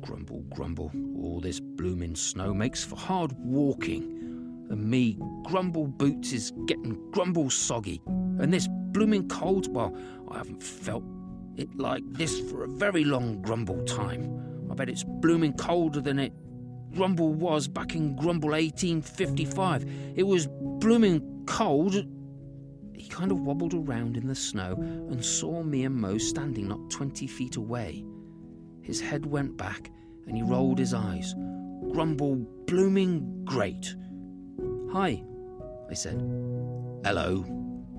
Grumble, 0.00 0.44
grumble, 0.50 0.92
all 1.16 1.40
this 1.40 1.60
bloomin' 1.60 2.14
snow 2.14 2.54
makes 2.54 2.84
for 2.84 2.96
hard 2.96 3.32
walking. 3.38 4.19
And 4.70 4.84
me, 4.84 5.18
grumble 5.44 5.88
boots 5.88 6.32
is 6.32 6.52
getting 6.66 6.98
grumble 7.10 7.50
soggy. 7.50 8.00
And 8.06 8.52
this 8.52 8.68
bloomin' 8.92 9.28
cold, 9.28 9.72
well, 9.74 9.96
I 10.30 10.38
haven't 10.38 10.62
felt 10.62 11.04
it 11.56 11.68
like 11.76 12.02
this 12.12 12.38
for 12.50 12.64
a 12.64 12.68
very 12.68 13.04
long 13.04 13.42
grumble 13.42 13.84
time. 13.84 14.68
I 14.70 14.74
bet 14.74 14.88
it's 14.88 15.04
bloomin' 15.04 15.54
colder 15.54 16.00
than 16.00 16.18
it 16.18 16.32
grumble 16.94 17.32
was 17.32 17.68
back 17.68 17.94
in 17.94 18.16
grumble 18.16 18.50
1855. 18.50 19.86
It 20.16 20.22
was 20.22 20.48
bloomin' 20.78 21.44
cold. 21.46 22.06
He 22.94 23.08
kind 23.08 23.32
of 23.32 23.40
wobbled 23.40 23.74
around 23.74 24.16
in 24.16 24.26
the 24.26 24.34
snow 24.34 24.74
and 24.78 25.24
saw 25.24 25.62
me 25.62 25.84
and 25.84 25.94
Mo 25.94 26.18
standing 26.18 26.68
not 26.68 26.90
20 26.90 27.26
feet 27.26 27.56
away. 27.56 28.04
His 28.82 29.00
head 29.00 29.26
went 29.26 29.56
back 29.56 29.90
and 30.26 30.36
he 30.36 30.42
rolled 30.42 30.78
his 30.78 30.94
eyes. 30.94 31.34
Grumble 31.92 32.36
blooming 32.66 33.44
great. 33.44 33.94
Hi, 34.92 35.22
I 35.88 35.94
said. 35.94 36.18
Hello. 37.04 37.44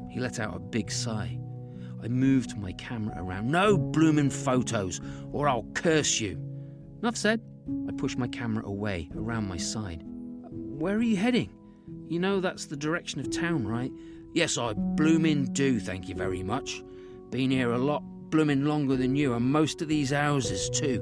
He 0.10 0.20
let 0.20 0.42
out 0.42 0.58
a 0.58 0.60
big 0.60 0.92
sigh. 0.92 1.40
I 2.04 2.10
moved 2.10 2.58
my 2.58 2.74
camera 2.74 3.16
around. 3.18 3.50
No 3.50 3.78
bloomin' 3.78 4.30
photos, 4.30 5.00
or 5.32 5.48
I'll 5.48 5.66
curse 5.74 6.20
you. 6.20 6.38
Enough 7.02 7.16
said. 7.16 7.40
I 7.88 7.94
pushed 7.94 8.18
my 8.18 8.28
camera 8.28 8.66
away, 8.66 9.10
around 9.16 9.48
my 9.48 9.56
side. 9.56 10.04
Where 10.50 10.98
are 10.98 11.02
you 11.02 11.16
heading? 11.16 11.54
You 12.10 12.20
know 12.20 12.42
that's 12.42 12.66
the 12.66 12.76
direction 12.76 13.22
of 13.22 13.32
town, 13.32 13.66
right? 13.66 13.92
Yes, 14.34 14.58
I 14.58 14.74
bloomin' 14.74 15.54
do, 15.54 15.80
thank 15.80 16.10
you 16.10 16.16
very 16.16 16.44
much. 16.44 16.84
Been 17.30 17.52
here 17.52 17.72
a 17.72 17.78
lot 17.78 18.04
bloomin' 18.32 18.66
longer 18.66 18.98
than 18.98 19.16
you, 19.16 19.34
and 19.34 19.46
most 19.46 19.82
of 19.82 19.88
these 19.88 20.10
houses 20.10 20.70
too. 20.70 20.98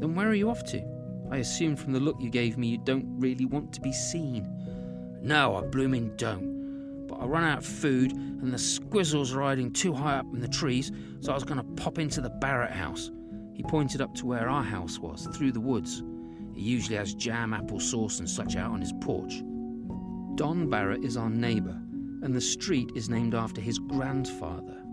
Then 0.00 0.14
where 0.14 0.28
are 0.28 0.34
you 0.34 0.50
off 0.50 0.64
to? 0.64 0.84
I 1.30 1.38
assume 1.38 1.76
from 1.76 1.94
the 1.94 2.00
look 2.00 2.20
you 2.20 2.28
gave 2.28 2.58
me 2.58 2.68
you 2.68 2.78
don't 2.84 3.18
really 3.18 3.46
want 3.46 3.72
to 3.72 3.80
be 3.80 3.92
seen. 3.94 4.53
No, 5.24 5.56
I 5.56 5.62
bloomin' 5.62 6.14
don't. 6.18 7.06
But 7.06 7.14
I 7.14 7.24
run 7.24 7.44
out 7.44 7.58
of 7.60 7.64
food, 7.64 8.12
and 8.12 8.52
the 8.52 8.58
squizzles 8.58 9.34
are 9.34 9.40
hiding 9.40 9.72
too 9.72 9.94
high 9.94 10.16
up 10.18 10.26
in 10.34 10.40
the 10.42 10.48
trees, 10.48 10.92
so 11.20 11.32
I 11.32 11.34
was 11.34 11.44
going 11.44 11.56
to 11.56 11.82
pop 11.82 11.98
into 11.98 12.20
the 12.20 12.28
Barrett 12.28 12.72
house. 12.72 13.10
He 13.54 13.62
pointed 13.62 14.02
up 14.02 14.14
to 14.16 14.26
where 14.26 14.50
our 14.50 14.62
house 14.62 14.98
was, 14.98 15.26
through 15.34 15.52
the 15.52 15.60
woods. 15.60 16.02
He 16.52 16.60
usually 16.60 16.98
has 16.98 17.14
jam, 17.14 17.54
apple 17.54 17.80
sauce, 17.80 18.18
and 18.18 18.28
such 18.28 18.54
out 18.54 18.72
on 18.72 18.82
his 18.82 18.92
porch. 19.00 19.42
Don 20.34 20.68
Barrett 20.68 21.02
is 21.02 21.16
our 21.16 21.30
neighbour, 21.30 21.80
and 22.20 22.34
the 22.34 22.40
street 22.42 22.90
is 22.94 23.08
named 23.08 23.34
after 23.34 23.62
his 23.62 23.78
grandfather. 23.78 24.84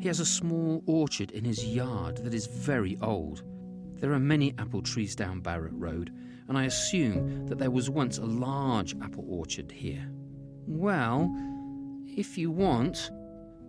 He 0.00 0.08
has 0.08 0.20
a 0.20 0.26
small 0.26 0.82
orchard 0.84 1.30
in 1.30 1.46
his 1.46 1.64
yard 1.64 2.18
that 2.18 2.34
is 2.34 2.46
very 2.46 2.98
old. 3.00 3.42
There 3.98 4.12
are 4.12 4.18
many 4.18 4.54
apple 4.58 4.82
trees 4.82 5.16
down 5.16 5.40
Barrett 5.40 5.72
Road, 5.74 6.12
and 6.48 6.58
I 6.58 6.64
assume 6.64 7.46
that 7.46 7.58
there 7.58 7.70
was 7.70 7.88
once 7.90 8.18
a 8.18 8.26
large 8.26 8.94
apple 9.02 9.24
orchard 9.28 9.72
here. 9.72 10.06
Well, 10.66 11.34
if 12.06 12.36
you 12.36 12.50
want, 12.50 13.10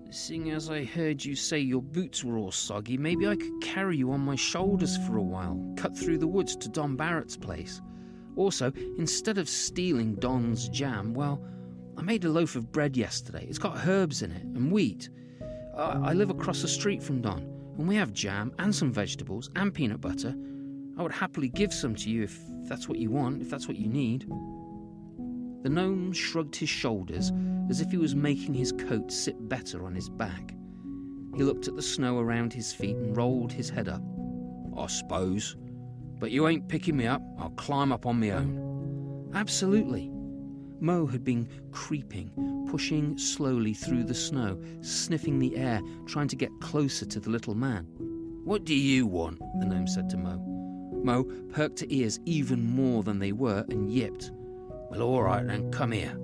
seeing 0.10 0.52
as 0.52 0.70
I 0.70 0.84
heard 0.84 1.24
you 1.24 1.36
say 1.36 1.60
your 1.60 1.82
boots 1.82 2.24
were 2.24 2.38
all 2.38 2.52
soggy, 2.52 2.98
maybe 2.98 3.28
I 3.28 3.36
could 3.36 3.62
carry 3.62 3.98
you 3.98 4.12
on 4.12 4.22
my 4.22 4.36
shoulders 4.36 4.98
for 5.06 5.18
a 5.18 5.22
while, 5.22 5.74
cut 5.78 5.98
through 5.98 6.18
the 6.18 6.28
woods 6.28 6.56
to 6.58 6.70
Don 6.70 6.96
Barrett's 6.96 7.38
place. 7.38 7.82
Also, 8.36 8.72
instead 8.98 9.38
of 9.38 9.50
stealing 9.50 10.16
Don's 10.16 10.70
jam, 10.70 11.14
well, 11.14 11.42
I 11.98 12.04
made 12.04 12.24
a 12.26 12.30
loaf 12.30 12.56
of 12.56 12.72
bread 12.72 12.96
yesterday. 12.96 13.46
It's 13.50 13.58
got 13.58 13.88
herbs 13.88 14.22
in 14.22 14.32
it 14.32 14.44
and 14.44 14.72
wheat. 14.72 15.10
Uh, 15.76 16.02
I 16.04 16.14
live 16.14 16.30
across 16.30 16.62
the 16.62 16.68
street 16.68 17.02
from 17.02 17.22
Don, 17.22 17.44
and 17.78 17.88
we 17.88 17.96
have 17.96 18.14
jam 18.14 18.52
and 18.60 18.74
some 18.74 18.92
vegetables 18.92 19.50
and 19.56 19.74
peanut 19.74 20.02
butter. 20.02 20.36
I 20.98 21.04
would 21.04 21.12
happily 21.12 21.50
give 21.50 21.74
some 21.74 21.96
to 21.96 22.10
you 22.10 22.24
if 22.24 22.40
that's 22.64 22.90
what 22.90 22.98
you 22.98 23.12
want, 23.12 23.42
if 23.42 23.50
that's 23.50 23.68
what 23.68 23.78
you 23.78 23.88
need. 23.88 24.28
The 25.64 25.70
gnome 25.70 26.12
shrugged 26.12 26.56
his 26.56 26.70
shoulders 26.70 27.32
as 27.70 27.82
if 27.82 27.92
he 27.92 27.98
was 27.98 28.16
making 28.16 28.54
his 28.54 28.72
coat 28.72 29.12
sit 29.12 29.50
better 29.50 29.86
on 29.86 29.94
his 29.94 30.10
back. 30.10 30.56
He 31.36 31.44
looked 31.44 31.68
at 31.68 31.76
the 31.76 31.82
snow 31.82 32.20
around 32.20 32.52
his 32.54 32.74
feet 32.74 32.96
and 32.96 33.16
rolled 33.16 33.52
his 33.52 33.70
head 33.70 33.88
up. 33.88 34.02
I 34.76 34.88
suppose. 34.88 35.56
But 36.20 36.32
you 36.32 36.48
ain't 36.48 36.68
picking 36.68 36.98
me 36.98 37.06
up. 37.06 37.22
I'll 37.38 37.52
climb 37.52 37.92
up 37.92 38.06
on 38.06 38.20
my 38.20 38.32
own. 38.32 39.32
Absolutely. 39.36 40.12
Mo 40.80 41.06
had 41.08 41.24
been 41.24 41.48
creeping, 41.72 42.68
pushing 42.70 43.18
slowly 43.18 43.74
through 43.74 44.04
the 44.04 44.14
snow, 44.14 44.62
sniffing 44.82 45.40
the 45.40 45.56
air, 45.58 45.82
trying 46.06 46.28
to 46.28 46.36
get 46.36 46.52
closer 46.62 47.06
to 47.06 47.20
the 47.20 47.30
little 47.30 47.56
man. 47.56 47.86
What 48.44 48.64
do 48.64 48.76
you 48.76 49.06
want? 49.06 49.40
the 49.60 49.66
gnome 49.66 49.88
said 49.88 50.10
to 50.12 50.18
Mo. 50.18 50.38
Mo 51.04 51.24
perked 51.52 51.82
her 51.82 51.88
ears 51.90 52.20
even 52.26 52.64
more 52.64 53.04
than 53.04 53.20
they 53.20 53.32
were 53.32 53.66
and 53.70 53.90
yipped. 53.90 54.32
Well, 54.90 55.02
all 55.02 55.24
right 55.24 55.46
then, 55.46 55.72
come 55.72 55.92
here. 55.92 56.16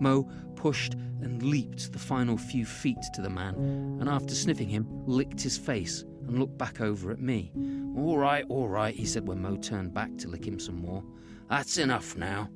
Mo 0.00 0.28
pushed 0.54 0.94
and 1.22 1.42
leaped 1.42 1.92
the 1.92 1.98
final 1.98 2.36
few 2.36 2.64
feet 2.64 2.98
to 3.14 3.22
the 3.22 3.30
man, 3.30 3.54
and 4.00 4.08
after 4.08 4.34
sniffing 4.34 4.68
him, 4.68 4.86
licked 5.06 5.40
his 5.40 5.56
face 5.56 6.04
and 6.26 6.38
looked 6.38 6.58
back 6.58 6.80
over 6.80 7.10
at 7.10 7.20
me. 7.20 7.52
All 7.96 8.18
right, 8.18 8.44
all 8.48 8.68
right, 8.68 8.94
he 8.94 9.06
said 9.06 9.26
when 9.26 9.40
Mo 9.40 9.56
turned 9.56 9.94
back 9.94 10.16
to 10.18 10.28
lick 10.28 10.46
him 10.46 10.58
some 10.58 10.80
more. 10.80 11.02
That's 11.48 11.78
enough 11.78 12.16
now. 12.16 12.50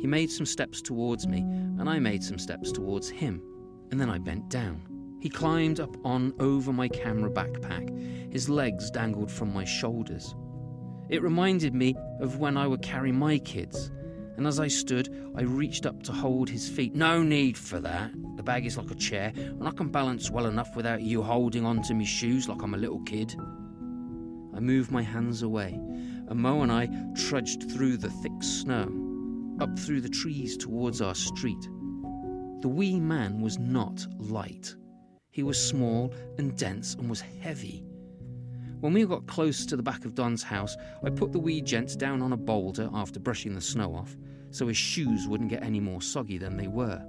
He 0.00 0.06
made 0.06 0.30
some 0.30 0.46
steps 0.46 0.82
towards 0.82 1.26
me, 1.26 1.40
and 1.40 1.88
I 1.88 1.98
made 1.98 2.22
some 2.22 2.38
steps 2.38 2.70
towards 2.72 3.08
him, 3.08 3.42
and 3.90 4.00
then 4.00 4.10
I 4.10 4.18
bent 4.18 4.48
down. 4.48 4.82
He 5.20 5.30
climbed 5.30 5.80
up 5.80 5.96
on 6.04 6.34
over 6.38 6.72
my 6.72 6.88
camera 6.88 7.30
backpack. 7.30 8.32
His 8.32 8.48
legs 8.48 8.90
dangled 8.90 9.30
from 9.30 9.52
my 9.54 9.64
shoulders. 9.64 10.34
It 11.08 11.22
reminded 11.22 11.74
me 11.74 11.94
of 12.20 12.38
when 12.38 12.56
I 12.56 12.66
would 12.66 12.82
carry 12.82 13.12
my 13.12 13.38
kids, 13.38 13.90
and 14.36 14.46
as 14.46 14.58
I 14.58 14.68
stood, 14.68 15.08
I 15.36 15.42
reached 15.42 15.86
up 15.86 16.02
to 16.04 16.12
hold 16.12 16.50
his 16.50 16.68
feet. 16.68 16.94
No 16.94 17.22
need 17.22 17.56
for 17.56 17.80
that. 17.80 18.10
The 18.36 18.42
bag 18.42 18.66
is 18.66 18.76
like 18.76 18.90
a 18.90 18.96
chair, 18.96 19.32
and 19.34 19.66
I 19.66 19.70
can 19.70 19.88
balance 19.88 20.30
well 20.30 20.46
enough 20.46 20.74
without 20.76 21.02
you 21.02 21.22
holding 21.22 21.64
on 21.64 21.82
to 21.84 21.94
me 21.94 22.04
shoes 22.04 22.48
like 22.48 22.62
I'm 22.62 22.74
a 22.74 22.78
little 22.78 23.00
kid. 23.00 23.34
I 24.54 24.60
moved 24.60 24.90
my 24.90 25.02
hands 25.02 25.42
away, 25.42 25.72
and 26.28 26.38
Mo 26.38 26.62
and 26.62 26.72
I 26.72 26.88
trudged 27.16 27.70
through 27.70 27.96
the 27.96 28.10
thick 28.10 28.42
snow, 28.42 28.88
up 29.60 29.78
through 29.78 30.00
the 30.00 30.08
trees 30.08 30.56
towards 30.56 31.00
our 31.00 31.14
street. 31.14 31.68
The 32.60 32.68
wee 32.68 32.98
man 32.98 33.40
was 33.40 33.58
not 33.58 34.06
light. 34.18 34.74
He 35.30 35.42
was 35.42 35.62
small 35.62 36.14
and 36.38 36.56
dense 36.56 36.94
and 36.94 37.10
was 37.10 37.20
heavy. 37.20 37.84
When 38.80 38.92
we 38.92 39.04
got 39.06 39.26
close 39.26 39.64
to 39.66 39.76
the 39.76 39.82
back 39.82 40.04
of 40.04 40.14
Don's 40.14 40.42
house, 40.42 40.76
I 41.02 41.10
put 41.10 41.32
the 41.32 41.40
wee 41.40 41.60
gent 41.60 41.98
down 41.98 42.22
on 42.22 42.32
a 42.32 42.36
boulder 42.36 42.90
after 42.92 43.18
brushing 43.18 43.54
the 43.54 43.60
snow 43.60 43.94
off, 43.94 44.16
so 44.50 44.68
his 44.68 44.76
shoes 44.76 45.26
wouldn't 45.26 45.50
get 45.50 45.62
any 45.62 45.80
more 45.80 46.02
soggy 46.02 46.38
than 46.38 46.56
they 46.56 46.68
were. 46.68 47.02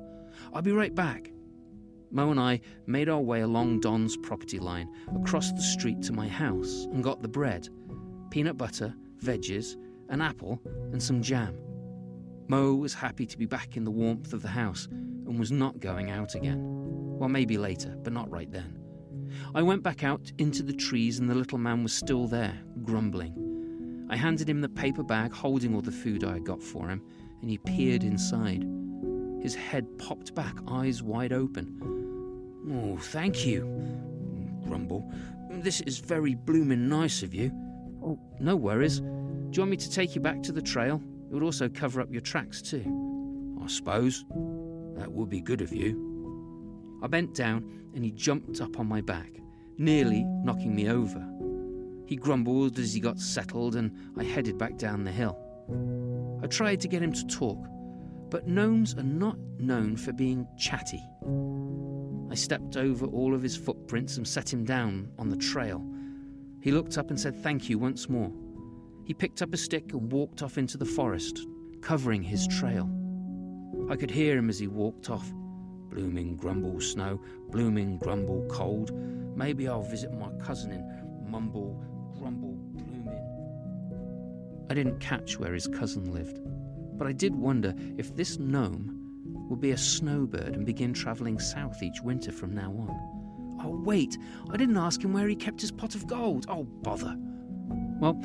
I'll 0.54 0.62
be 0.62 0.72
right 0.72 0.96
back. 0.96 1.32
Mo 2.12 2.32
and 2.32 2.40
I 2.40 2.62
made 2.88 3.10
our 3.10 3.20
way 3.20 3.42
along 3.42 3.82
Don's 3.82 4.16
property 4.16 4.60
line, 4.60 4.90
across 5.16 5.52
the 5.52 5.62
street 5.62 6.02
to 6.04 6.14
my 6.14 6.28
house, 6.28 6.86
and 6.92 7.04
got 7.04 7.22
the 7.22 7.28
bread, 7.28 7.68
peanut 8.30 8.58
butter, 8.58 8.94
veggies, 9.22 9.76
an 10.10 10.22
apple, 10.22 10.62
and 10.92 11.02
some 11.02 11.22
jam. 11.22 11.58
Mo 12.48 12.76
was 12.76 12.94
happy 12.94 13.26
to 13.26 13.38
be 13.38 13.46
back 13.46 13.76
in 13.76 13.84
the 13.84 13.92
warmth 13.92 14.32
of 14.32 14.42
the 14.42 14.48
house 14.48 14.88
and 14.92 15.40
was 15.40 15.52
not 15.52 15.80
going 15.80 16.12
out 16.12 16.36
again. 16.36 16.60
Well, 17.18 17.30
maybe 17.30 17.58
later, 17.58 17.96
but 18.04 18.14
not 18.14 18.30
right 18.30 18.52
then. 18.52 18.80
I 19.56 19.64
went 19.64 19.82
back 19.82 20.04
out 20.04 20.32
into 20.38 20.62
the 20.62 20.74
trees, 20.74 21.18
and 21.20 21.30
the 21.30 21.36
little 21.36 21.58
man 21.58 21.82
was 21.82 21.94
still 21.94 22.28
there, 22.28 22.58
grumbling. 22.84 24.06
I 24.10 24.16
handed 24.16 24.48
him 24.48 24.62
the 24.62 24.70
paper 24.70 25.02
bag 25.02 25.34
holding 25.34 25.74
all 25.74 25.82
the 25.82 25.92
food 25.92 26.24
I 26.24 26.34
had 26.34 26.46
got 26.46 26.62
for 26.62 26.88
him, 26.88 27.02
and 27.42 27.50
he 27.50 27.58
peered 27.58 28.04
inside. 28.04 28.64
His 29.42 29.56
head 29.56 29.98
popped 29.98 30.36
back, 30.36 30.56
eyes 30.68 31.02
wide 31.02 31.34
open. 31.34 31.82
Oh, 32.72 32.98
thank 32.98 33.46
you, 33.46 33.62
grumble. 34.68 35.12
This 35.50 35.82
is 35.82 35.98
very 35.98 36.36
bloomin' 36.36 36.88
nice 36.88 37.24
of 37.24 37.34
you. 37.34 37.52
Oh, 38.04 38.20
no 38.40 38.56
worries. 38.56 39.00
Do 39.00 39.06
you 39.52 39.62
want 39.62 39.72
me 39.72 39.78
to 39.78 39.90
take 39.90 40.14
you 40.14 40.22
back 40.22 40.44
to 40.44 40.52
the 40.52 40.62
trail? 40.62 41.02
It 41.30 41.34
would 41.34 41.44
also 41.44 41.68
cover 41.70 42.02
up 42.02 42.12
your 42.12 42.22
tracks, 42.22 42.62
too. 42.62 43.60
I 43.62 43.68
suppose. 43.68 44.26
That 44.96 45.12
would 45.12 45.30
be 45.30 45.42
good 45.42 45.62
of 45.62 45.74
you. 45.74 47.00
I 47.04 47.08
bent 47.08 47.34
down 47.34 47.90
and 47.94 48.04
he 48.04 48.12
jumped 48.12 48.62
up 48.62 48.80
on 48.80 48.88
my 48.88 49.02
back, 49.02 49.30
nearly 49.78 50.24
knocking 50.24 50.76
me 50.76 50.90
over. 50.90 51.26
He 52.06 52.16
grumbled 52.16 52.78
as 52.80 52.94
he 52.94 53.00
got 53.00 53.20
settled 53.20 53.76
and 53.76 53.92
I 54.18 54.24
headed 54.24 54.58
back 54.58 54.78
down 54.78 55.04
the 55.04 55.12
hill. 55.12 55.38
I 56.44 56.48
tried 56.48 56.80
to 56.82 56.88
get 56.88 57.02
him 57.02 57.14
to 57.14 57.28
talk, 57.28 57.66
but 58.30 58.48
gnomes 58.48 58.96
are 58.96 59.04
not 59.04 59.38
known 59.60 59.98
for 59.98 60.14
being 60.14 60.48
chatty. 60.58 61.04
I 62.30 62.36
stepped 62.36 62.78
over 62.78 63.06
all 63.08 63.34
of 63.34 63.42
his 63.42 63.58
footprints 63.58 64.18
and 64.18 64.28
set 64.28 64.52
him 64.52 64.64
down 64.64 65.10
on 65.18 65.30
the 65.30 65.38
trail. 65.38 65.84
He 66.62 66.72
looked 66.72 66.98
up 66.98 67.10
and 67.10 67.20
said 67.20 67.36
thank 67.36 67.70
you 67.70 67.80
once 67.80 68.10
more. 68.10 68.32
He 69.06 69.14
picked 69.14 69.44
up 69.44 69.54
a 69.54 69.58
stick 69.58 69.94
and 69.94 70.12
walked 70.12 70.42
off 70.42 70.58
into 70.58 70.78
the 70.78 70.86
forest, 70.86 71.46
covering 71.82 72.24
his 72.24 72.48
trail. 72.48 72.90
I 73.88 73.96
could 73.96 74.10
hear 74.10 74.36
him 74.36 74.50
as 74.50 74.58
he 74.58 74.68
walked 74.68 75.12
off. 75.12 75.32
Blooming 75.90 76.36
grumble 76.36 76.82
snow, 76.82 77.22
blooming 77.52 78.00
grumble 78.00 78.46
cold. 78.50 78.92
Maybe 79.38 79.68
I'll 79.68 79.84
visit 79.84 80.12
my 80.14 80.32
cousin 80.44 80.72
in 80.72 81.30
mumble, 81.30 81.80
grumble, 82.18 82.58
blooming. 82.74 84.66
I 84.72 84.74
didn't 84.74 85.00
catch 85.00 85.38
where 85.38 85.54
his 85.54 85.68
cousin 85.68 86.12
lived, 86.12 86.40
but 86.98 87.06
I 87.06 87.12
did 87.12 87.36
wonder 87.36 87.76
if 87.98 88.16
this 88.16 88.40
gnome 88.40 88.92
would 89.50 89.62
be 89.62 89.72
a 89.72 89.78
snowbird 89.78 90.56
and 90.56 90.66
begin 90.66 90.94
travelling 90.94 91.38
south 91.40 91.84
each 91.84 92.02
winter 92.02 92.32
from 92.32 92.56
now 92.56 92.72
on. 92.72 93.60
Oh, 93.64 93.80
wait, 93.84 94.18
I 94.50 94.58
didn't 94.58 94.78
ask 94.78 95.04
him 95.04 95.14
where 95.14 95.28
he 95.28 95.36
kept 95.36 95.62
his 95.62 95.72
pot 95.72 95.94
of 95.94 96.08
gold. 96.08 96.48
Oh, 96.50 96.64
bother. 96.64 97.16
Well, 98.00 98.20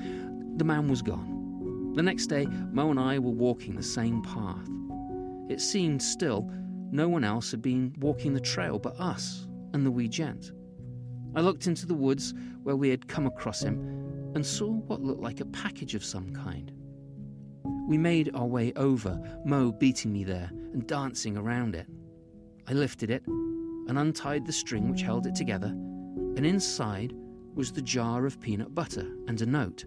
the 0.60 0.64
man 0.64 0.88
was 0.88 1.00
gone. 1.00 1.94
The 1.94 2.02
next 2.02 2.26
day, 2.26 2.46
Mo 2.70 2.90
and 2.90 3.00
I 3.00 3.18
were 3.18 3.30
walking 3.30 3.74
the 3.74 3.82
same 3.82 4.20
path. 4.20 4.68
It 5.48 5.58
seemed 5.58 6.02
still 6.02 6.50
no 6.92 7.08
one 7.08 7.24
else 7.24 7.50
had 7.50 7.62
been 7.62 7.94
walking 7.98 8.34
the 8.34 8.40
trail 8.40 8.78
but 8.78 9.00
us 9.00 9.48
and 9.72 9.86
the 9.86 9.90
wee 9.90 10.06
gent. 10.06 10.52
I 11.34 11.40
looked 11.40 11.66
into 11.66 11.86
the 11.86 11.94
woods 11.94 12.34
where 12.62 12.76
we 12.76 12.90
had 12.90 13.08
come 13.08 13.26
across 13.26 13.62
him 13.62 13.78
and 14.34 14.44
saw 14.44 14.70
what 14.70 15.00
looked 15.00 15.22
like 15.22 15.40
a 15.40 15.46
package 15.46 15.94
of 15.94 16.04
some 16.04 16.30
kind. 16.34 16.70
We 17.88 17.96
made 17.96 18.30
our 18.34 18.46
way 18.46 18.74
over, 18.76 19.18
Mo 19.46 19.72
beating 19.72 20.12
me 20.12 20.24
there 20.24 20.50
and 20.74 20.86
dancing 20.86 21.38
around 21.38 21.74
it. 21.74 21.86
I 22.68 22.74
lifted 22.74 23.08
it 23.08 23.26
and 23.26 23.98
untied 23.98 24.44
the 24.44 24.52
string 24.52 24.90
which 24.90 25.00
held 25.00 25.26
it 25.26 25.34
together, 25.34 25.68
and 25.68 26.44
inside 26.44 27.14
was 27.54 27.72
the 27.72 27.80
jar 27.80 28.26
of 28.26 28.38
peanut 28.42 28.74
butter 28.74 29.08
and 29.26 29.40
a 29.40 29.46
note. 29.46 29.86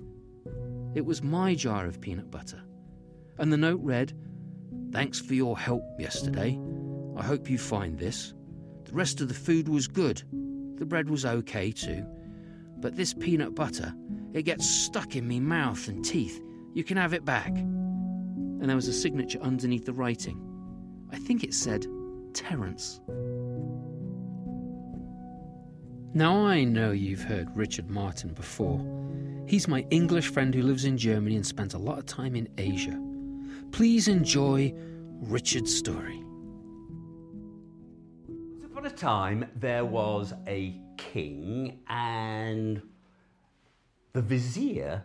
It 0.95 1.06
was 1.06 1.23
my 1.23 1.56
jar 1.56 1.86
of 1.86 1.99
peanut 1.99 2.29
butter, 2.29 2.62
and 3.39 3.51
the 3.51 3.58
note 3.58 3.82
read, 3.82 4.13
Thanks 4.91 5.19
for 5.19 5.34
your 5.34 5.58
help 5.58 5.84
yesterday. 5.97 6.60
I 7.17 7.23
hope 7.23 7.49
you 7.49 7.58
find 7.58 7.97
this. 7.97 8.34
The 8.86 8.93
rest 8.93 9.21
of 9.21 9.27
the 9.27 9.34
food 9.34 9.67
was 9.67 9.88
good. 9.88 10.21
The 10.77 10.86
bread 10.86 11.10
was 11.10 11.25
okay 11.25 11.71
too. 11.71 12.06
But 12.77 12.95
this 12.95 13.13
peanut 13.13 13.56
butter, 13.56 13.93
it 14.34 14.43
gets 14.43 14.69
stuck 14.69 15.15
in 15.15 15.27
me 15.27 15.39
mouth 15.39 15.88
and 15.88 16.06
teeth. 16.06 16.41
You 16.73 16.84
can 16.84 16.97
have 16.97 17.13
it 17.13 17.25
back. 17.25 17.56
And 17.56 18.69
there 18.69 18.75
was 18.75 18.88
a 18.88 18.93
signature 18.93 19.39
underneath 19.41 19.86
the 19.86 19.93
writing. 19.93 20.39
I 21.12 21.17
think 21.17 21.43
it 21.43 21.53
said 21.53 21.88
Terence. 22.34 22.99
Now 26.13 26.45
I 26.45 26.63
know 26.63 26.91
you've 26.91 27.23
heard 27.23 27.56
Richard 27.56 27.89
Martin 27.89 28.34
before. 28.34 28.79
He's 29.45 29.67
my 29.67 29.86
English 29.89 30.29
friend 30.29 30.53
who 30.53 30.62
lives 30.62 30.86
in 30.86 30.97
Germany 30.97 31.36
and 31.36 31.45
spent 31.45 31.73
a 31.73 31.77
lot 31.77 31.99
of 31.99 32.06
time 32.06 32.36
in 32.36 32.47
Asia. 32.58 32.99
Please 33.71 34.08
enjoy 34.08 34.73
Richard's 35.21 35.75
story. 35.75 36.23
Once 38.27 38.63
upon 38.65 38.86
a 38.86 38.89
time, 38.89 39.45
there 39.56 39.86
was 39.86 40.34
a 40.47 40.79
king, 40.97 41.79
and 41.88 42.82
the 44.13 44.21
vizier 44.21 45.03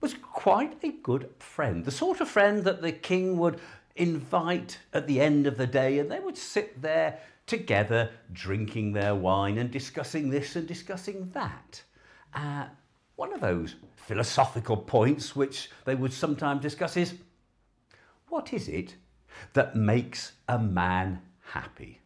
was 0.00 0.14
quite 0.14 0.76
a 0.84 0.92
good 1.02 1.30
friend. 1.38 1.84
The 1.84 1.90
sort 1.90 2.20
of 2.20 2.28
friend 2.28 2.62
that 2.64 2.82
the 2.82 2.92
king 2.92 3.38
would 3.38 3.58
invite 3.96 4.78
at 4.92 5.06
the 5.06 5.20
end 5.20 5.46
of 5.46 5.56
the 5.56 5.66
day, 5.66 5.98
and 5.98 6.10
they 6.10 6.20
would 6.20 6.36
sit 6.36 6.82
there 6.82 7.18
together 7.46 8.10
drinking 8.32 8.92
their 8.92 9.14
wine 9.14 9.58
and 9.58 9.70
discussing 9.70 10.28
this 10.28 10.56
and 10.56 10.68
discussing 10.68 11.30
that. 11.30 11.82
Uh, 12.34 12.66
one 13.16 13.32
of 13.32 13.40
those 13.40 13.74
philosophical 13.96 14.76
points 14.76 15.34
which 15.34 15.70
they 15.84 15.94
would 15.94 16.12
sometimes 16.12 16.62
discuss 16.62 16.96
is 16.96 17.14
what 18.28 18.52
is 18.52 18.68
it 18.68 18.94
that 19.54 19.74
makes 19.74 20.32
a 20.48 20.58
man 20.58 21.20
happy. 21.40 22.00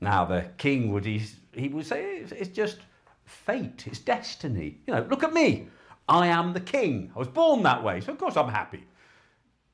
Now, 0.00 0.24
the 0.24 0.46
king 0.58 0.92
would, 0.92 1.04
he, 1.04 1.22
he 1.52 1.68
would 1.68 1.86
say 1.86 2.24
it's, 2.28 2.50
just 2.50 2.78
fate, 3.24 3.84
it's 3.86 4.00
destiny. 4.00 4.80
You 4.86 4.94
know, 4.94 5.06
look 5.08 5.22
at 5.22 5.32
me. 5.32 5.68
I 6.08 6.26
am 6.26 6.52
the 6.52 6.60
king. 6.60 7.12
I 7.14 7.18
was 7.18 7.28
born 7.28 7.62
that 7.62 7.82
way, 7.82 8.00
so 8.00 8.12
of 8.12 8.18
course 8.18 8.36
I'm 8.36 8.48
happy. 8.48 8.84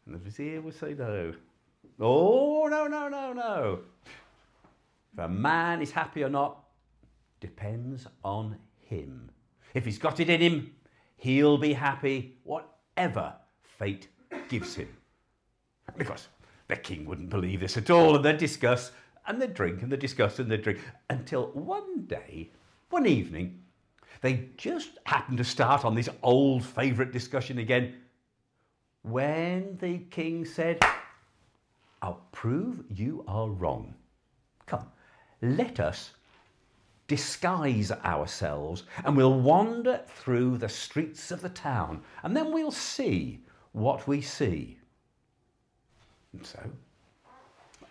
And 0.05 0.15
the 0.15 0.19
vizier 0.19 0.61
would 0.61 0.79
say, 0.79 0.95
no. 0.95 1.33
Oh, 1.99 2.67
no, 2.69 2.87
no, 2.87 3.09
no, 3.09 3.33
no. 3.33 3.81
If 5.13 5.19
a 5.19 5.29
man 5.29 5.81
is 5.81 5.91
happy 5.91 6.23
or 6.23 6.29
not 6.29 6.63
depends 7.41 8.07
on 8.23 8.57
him. 8.81 9.31
If 9.75 9.85
he's 9.85 9.99
got 9.99 10.21
it 10.21 10.31
in 10.31 10.41
him, 10.41 10.73
he'll 11.17 11.59
be 11.59 11.73
happy 11.73 12.39
whatever 12.45 13.35
fate 13.63 14.09
gives 14.49 14.75
him. 14.75 14.89
Because 15.97 16.29
the 16.69 16.77
king 16.77 17.05
wouldn't 17.07 17.31
believe 17.31 17.61
this 17.61 17.77
at 17.77 17.91
all, 17.91 18.17
and 18.17 18.25
they'd 18.25 18.39
discuss, 18.39 18.93
and 19.27 19.41
they'd 19.41 19.55
drink, 19.55 19.83
and 19.83 19.91
they'd 19.91 19.99
discuss, 20.01 20.39
and 20.39 20.51
they'd 20.51 20.63
drink, 20.63 20.81
until 21.11 21.49
one 21.53 22.07
day, 22.07 22.51
one 22.91 23.07
evening, 23.07 23.63
they 24.21 24.49
just 24.57 24.99
happened 25.05 25.39
to 25.39 25.45
start 25.45 25.85
on 25.85 25.95
this 25.95 26.09
old 26.23 26.65
favourite 26.65 27.13
discussion 27.13 27.59
again 27.59 27.95
when 29.03 29.77
the 29.81 29.99
king 30.11 30.45
said, 30.45 30.83
I'll 32.03 32.27
prove 32.33 32.85
you 32.89 33.25
are 33.29 33.49
wrong. 33.49 33.95
Come, 34.67 34.87
let 35.41 35.81
us 35.81 36.13
disguise 37.09 37.91
ourselves 37.91 38.85
and 39.05 39.17
we'll 39.17 39.41
wander 39.41 40.01
through 40.07 40.59
the 40.59 40.69
streets 40.69 41.31
of 41.31 41.41
the 41.41 41.49
town 41.49 42.03
and 42.23 42.37
then 42.37 42.53
we'll 42.53 42.71
see 42.71 43.41
what 43.73 44.07
we 44.07 44.21
see. 44.21 44.79
And 46.33 46.47
so 46.47 46.61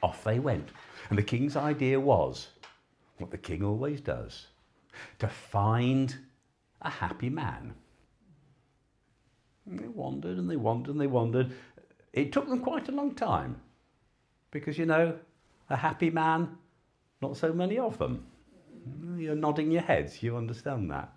off 0.01 0.23
they 0.23 0.39
went. 0.39 0.69
And 1.09 1.17
the 1.17 1.23
king's 1.23 1.55
idea 1.55 1.99
was 1.99 2.47
what 3.17 3.31
the 3.31 3.37
king 3.37 3.63
always 3.63 3.99
does 3.99 4.47
to 5.19 5.27
find 5.27 6.15
a 6.81 6.89
happy 6.89 7.29
man. 7.29 7.73
And 9.65 9.79
they 9.79 9.87
wandered 9.87 10.37
and 10.37 10.49
they 10.49 10.55
wandered 10.55 10.91
and 10.91 11.01
they 11.01 11.07
wandered. 11.07 11.51
It 12.13 12.31
took 12.31 12.47
them 12.47 12.61
quite 12.61 12.87
a 12.87 12.91
long 12.91 13.15
time 13.15 13.59
because, 14.51 14.77
you 14.77 14.85
know, 14.85 15.17
a 15.69 15.75
happy 15.75 16.09
man, 16.09 16.57
not 17.21 17.35
so 17.35 17.51
many 17.51 17.77
of 17.77 17.97
them. 17.97 18.25
You're 19.17 19.35
nodding 19.35 19.71
your 19.71 19.81
heads, 19.81 20.21
you 20.21 20.37
understand 20.37 20.91
that. 20.91 21.13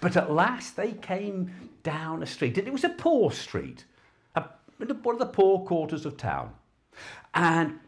But 0.00 0.16
at 0.16 0.32
last 0.32 0.76
they 0.76 0.92
came 0.92 1.50
down 1.82 2.22
a 2.22 2.26
street, 2.26 2.58
and 2.58 2.66
it 2.66 2.72
was 2.72 2.84
a 2.84 2.90
poor 2.90 3.30
street, 3.32 3.84
a, 4.36 4.44
one 4.78 5.14
of 5.14 5.18
the 5.18 5.26
poor 5.26 5.64
quarters 5.64 6.06
of 6.06 6.16
town. 6.16 6.52
And 7.34 7.80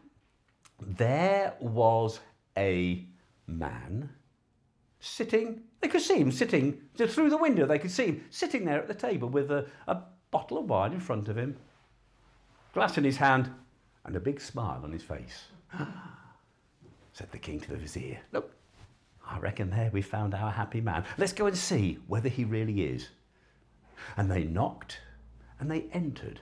there 0.79 1.53
was 1.59 2.19
a 2.57 3.05
man 3.47 4.09
sitting, 4.99 5.61
they 5.81 5.87
could 5.87 6.01
see 6.01 6.17
him 6.17 6.31
sitting 6.31 6.81
through 6.97 7.29
the 7.29 7.37
window, 7.37 7.65
they 7.65 7.79
could 7.79 7.91
see 7.91 8.07
him 8.07 8.25
sitting 8.29 8.65
there 8.65 8.79
at 8.79 8.87
the 8.87 8.93
table 8.93 9.29
with 9.29 9.51
a, 9.51 9.67
a 9.87 10.01
bottle 10.31 10.57
of 10.57 10.69
wine 10.69 10.93
in 10.93 10.99
front 10.99 11.29
of 11.29 11.37
him, 11.37 11.55
glass 12.73 12.97
in 12.97 13.03
his 13.03 13.17
hand, 13.17 13.49
and 14.03 14.15
a 14.15 14.19
big 14.19 14.41
smile 14.41 14.81
on 14.83 14.91
his 14.91 15.03
face. 15.03 15.45
Said 17.13 17.31
the 17.31 17.37
king 17.37 17.59
to 17.61 17.69
the 17.69 17.77
vizier, 17.77 18.19
Look, 18.31 18.51
I 19.27 19.39
reckon 19.39 19.69
there 19.69 19.89
we 19.91 20.01
found 20.01 20.33
our 20.33 20.51
happy 20.51 20.81
man. 20.81 21.03
Let's 21.17 21.33
go 21.33 21.47
and 21.47 21.57
see 21.57 21.99
whether 22.07 22.29
he 22.29 22.45
really 22.45 22.85
is. 22.85 23.09
And 24.17 24.29
they 24.29 24.43
knocked 24.43 24.99
and 25.59 25.69
they 25.69 25.85
entered. 25.93 26.41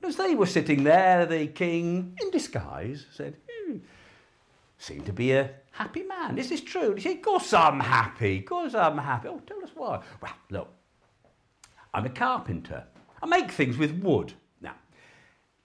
And 0.00 0.08
As 0.08 0.16
they 0.16 0.34
were 0.34 0.46
sitting 0.46 0.84
there, 0.84 1.26
the 1.26 1.46
king, 1.48 2.16
in 2.20 2.30
disguise, 2.30 3.06
said, 3.12 3.36
hmm, 3.48 3.78
Seem 4.78 5.02
to 5.02 5.12
be 5.12 5.32
a 5.32 5.50
happy 5.72 6.02
man. 6.02 6.38
Is 6.38 6.50
this 6.50 6.60
true? 6.60 6.94
He 6.94 7.00
said, 7.00 7.16
Of 7.16 7.22
course 7.22 7.52
I'm 7.52 7.80
happy. 7.80 8.40
Of 8.40 8.44
course 8.44 8.74
I'm 8.74 8.98
happy. 8.98 9.28
Oh, 9.28 9.40
tell 9.46 9.62
us 9.62 9.70
why. 9.74 10.02
Well, 10.20 10.32
look, 10.50 10.68
I'm 11.94 12.04
a 12.04 12.10
carpenter. 12.10 12.84
I 13.22 13.26
make 13.26 13.50
things 13.50 13.78
with 13.78 14.02
wood. 14.02 14.34
Now, 14.60 14.74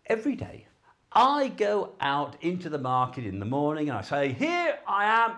every 0.06 0.36
day 0.36 0.68
I 1.12 1.50
go 1.50 1.94
out 2.00 2.38
into 2.42 2.70
the 2.70 2.78
market 2.78 3.26
in 3.26 3.40
the 3.40 3.46
morning 3.46 3.90
and 3.90 3.98
I 3.98 4.02
say, 4.02 4.32
Here 4.32 4.80
I 4.88 5.06
am. 5.26 5.34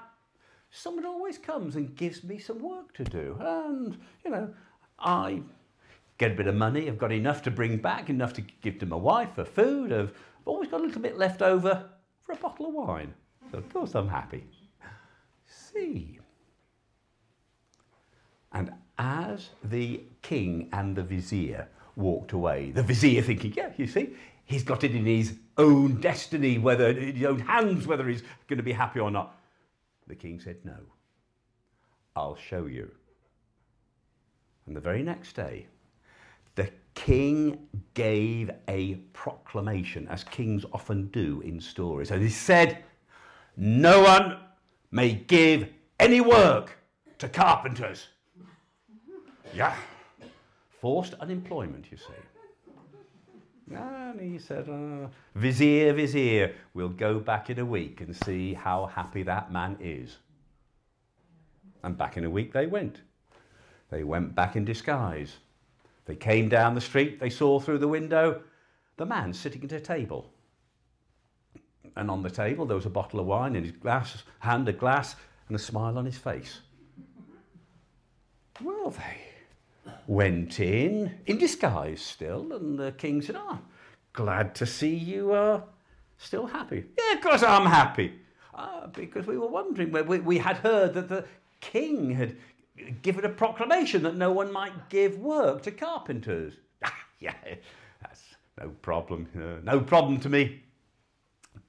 Someone 0.75 1.05
always 1.05 1.37
comes 1.37 1.75
and 1.75 1.95
gives 1.95 2.23
me 2.23 2.39
some 2.39 2.59
work 2.59 2.93
to 2.95 3.03
do. 3.03 3.37
And, 3.39 3.95
you 4.25 4.31
know, 4.31 4.51
I 4.97 5.43
get 6.17 6.31
a 6.31 6.33
bit 6.35 6.47
of 6.47 6.55
money. 6.55 6.87
I've 6.87 6.97
got 6.97 7.11
enough 7.11 7.43
to 7.43 7.51
bring 7.51 7.77
back, 7.77 8.09
enough 8.09 8.33
to 8.33 8.41
give 8.63 8.79
to 8.79 8.87
my 8.87 8.95
wife 8.95 9.35
for 9.35 9.45
food. 9.45 9.93
I've 9.93 10.11
always 10.45 10.69
got 10.69 10.81
a 10.81 10.83
little 10.83 11.01
bit 11.01 11.15
left 11.15 11.43
over 11.43 11.87
for 12.21 12.31
a 12.31 12.37
bottle 12.37 12.65
of 12.65 12.73
wine. 12.73 13.13
So, 13.51 13.59
of 13.59 13.71
course, 13.71 13.93
I'm 13.93 14.07
happy. 14.07 14.45
See. 15.45 16.19
And 18.51 18.71
as 18.97 19.49
the 19.63 20.01
king 20.23 20.69
and 20.73 20.95
the 20.95 21.03
vizier 21.03 21.67
walked 21.95 22.31
away, 22.31 22.71
the 22.71 22.81
vizier 22.81 23.21
thinking, 23.21 23.53
yeah, 23.55 23.69
you 23.77 23.85
see, 23.85 24.15
he's 24.45 24.63
got 24.63 24.83
it 24.83 24.95
in 24.95 25.05
his 25.05 25.35
own 25.59 26.01
destiny, 26.01 26.57
whether 26.57 26.89
in 26.89 27.15
his 27.15 27.25
own 27.25 27.41
hands, 27.41 27.85
whether 27.85 28.07
he's 28.07 28.23
going 28.47 28.57
to 28.57 28.63
be 28.63 28.73
happy 28.73 28.99
or 28.99 29.11
not. 29.11 29.37
The 30.07 30.15
king 30.15 30.39
said, 30.39 30.57
no, 30.63 30.77
I'll 32.15 32.35
show 32.35 32.65
you. 32.65 32.91
And 34.65 34.75
the 34.75 34.81
very 34.81 35.03
next 35.03 35.35
day, 35.35 35.67
the 36.55 36.69
king 36.93 37.67
gave 37.93 38.51
a 38.67 38.95
proclamation, 39.13 40.07
as 40.07 40.23
kings 40.23 40.65
often 40.71 41.07
do 41.07 41.41
in 41.41 41.59
stories. 41.59 42.11
And 42.11 42.21
he 42.21 42.29
said, 42.29 42.83
No 43.57 44.01
one 44.01 44.37
may 44.91 45.13
give 45.13 45.69
any 45.99 46.21
work 46.21 46.77
to 47.19 47.27
carpenters. 47.27 48.07
Yeah. 49.53 49.75
Forced 50.79 51.13
unemployment, 51.15 51.91
you 51.91 51.97
see. 51.97 52.13
And 53.71 54.19
he 54.19 54.37
said, 54.37 54.67
uh, 54.69 55.07
Vizier, 55.35 55.93
Vizier, 55.93 56.53
we'll 56.73 56.89
go 56.89 57.19
back 57.19 57.49
in 57.49 57.59
a 57.59 57.65
week 57.65 58.01
and 58.01 58.15
see 58.15 58.53
how 58.53 58.87
happy 58.87 59.23
that 59.23 59.51
man 59.51 59.77
is. 59.79 60.17
And 61.83 61.97
back 61.97 62.17
in 62.17 62.25
a 62.25 62.29
week 62.29 62.53
they 62.53 62.67
went. 62.67 63.01
They 63.89 64.03
went 64.03 64.35
back 64.35 64.55
in 64.55 64.65
disguise. 64.65 65.37
They 66.05 66.15
came 66.15 66.49
down 66.49 66.75
the 66.75 66.81
street, 66.81 67.19
they 67.19 67.29
saw 67.29 67.59
through 67.59 67.77
the 67.77 67.87
window 67.87 68.41
the 68.97 69.05
man 69.05 69.33
sitting 69.33 69.63
at 69.63 69.71
a 69.71 69.79
table. 69.79 70.29
And 71.95 72.09
on 72.09 72.21
the 72.21 72.29
table 72.29 72.65
there 72.65 72.75
was 72.75 72.85
a 72.85 72.91
bottle 72.91 73.19
of 73.19 73.25
wine 73.25 73.55
in 73.55 73.63
his 73.63 73.71
glass, 73.71 74.23
hand 74.39 74.67
a 74.67 74.73
glass, 74.73 75.15
and 75.47 75.55
a 75.55 75.59
smile 75.59 75.97
on 75.97 76.05
his 76.05 76.17
face. 76.17 76.59
Well, 78.61 78.91
they 78.91 79.32
went 80.07 80.59
in, 80.59 81.19
in 81.25 81.37
disguise 81.37 82.01
still, 82.01 82.53
and 82.53 82.77
the 82.77 82.91
king 82.93 83.21
said, 83.21 83.35
Ah, 83.35 83.59
oh, 83.59 83.59
glad 84.13 84.55
to 84.55 84.65
see 84.65 84.93
you 84.93 85.31
are 85.33 85.63
still 86.17 86.47
happy. 86.47 86.85
Yeah, 86.97 87.17
of 87.17 87.21
course 87.21 87.43
I'm 87.43 87.65
happy. 87.65 88.13
Ah, 88.53 88.87
because 88.91 89.25
we 89.25 89.37
were 89.37 89.47
wondering, 89.47 89.91
we, 89.91 90.19
we 90.19 90.37
had 90.37 90.57
heard 90.57 90.93
that 90.93 91.09
the 91.09 91.25
king 91.61 92.11
had 92.11 92.35
given 93.01 93.25
a 93.25 93.29
proclamation 93.29 94.03
that 94.03 94.15
no 94.15 94.31
one 94.31 94.51
might 94.51 94.89
give 94.89 95.17
work 95.17 95.61
to 95.63 95.71
carpenters. 95.71 96.53
Ah, 96.83 96.93
yeah, 97.19 97.35
that's 98.01 98.21
no 98.59 98.69
problem. 98.81 99.27
Uh, 99.35 99.61
no 99.63 99.79
problem 99.79 100.19
to 100.19 100.29
me. 100.29 100.63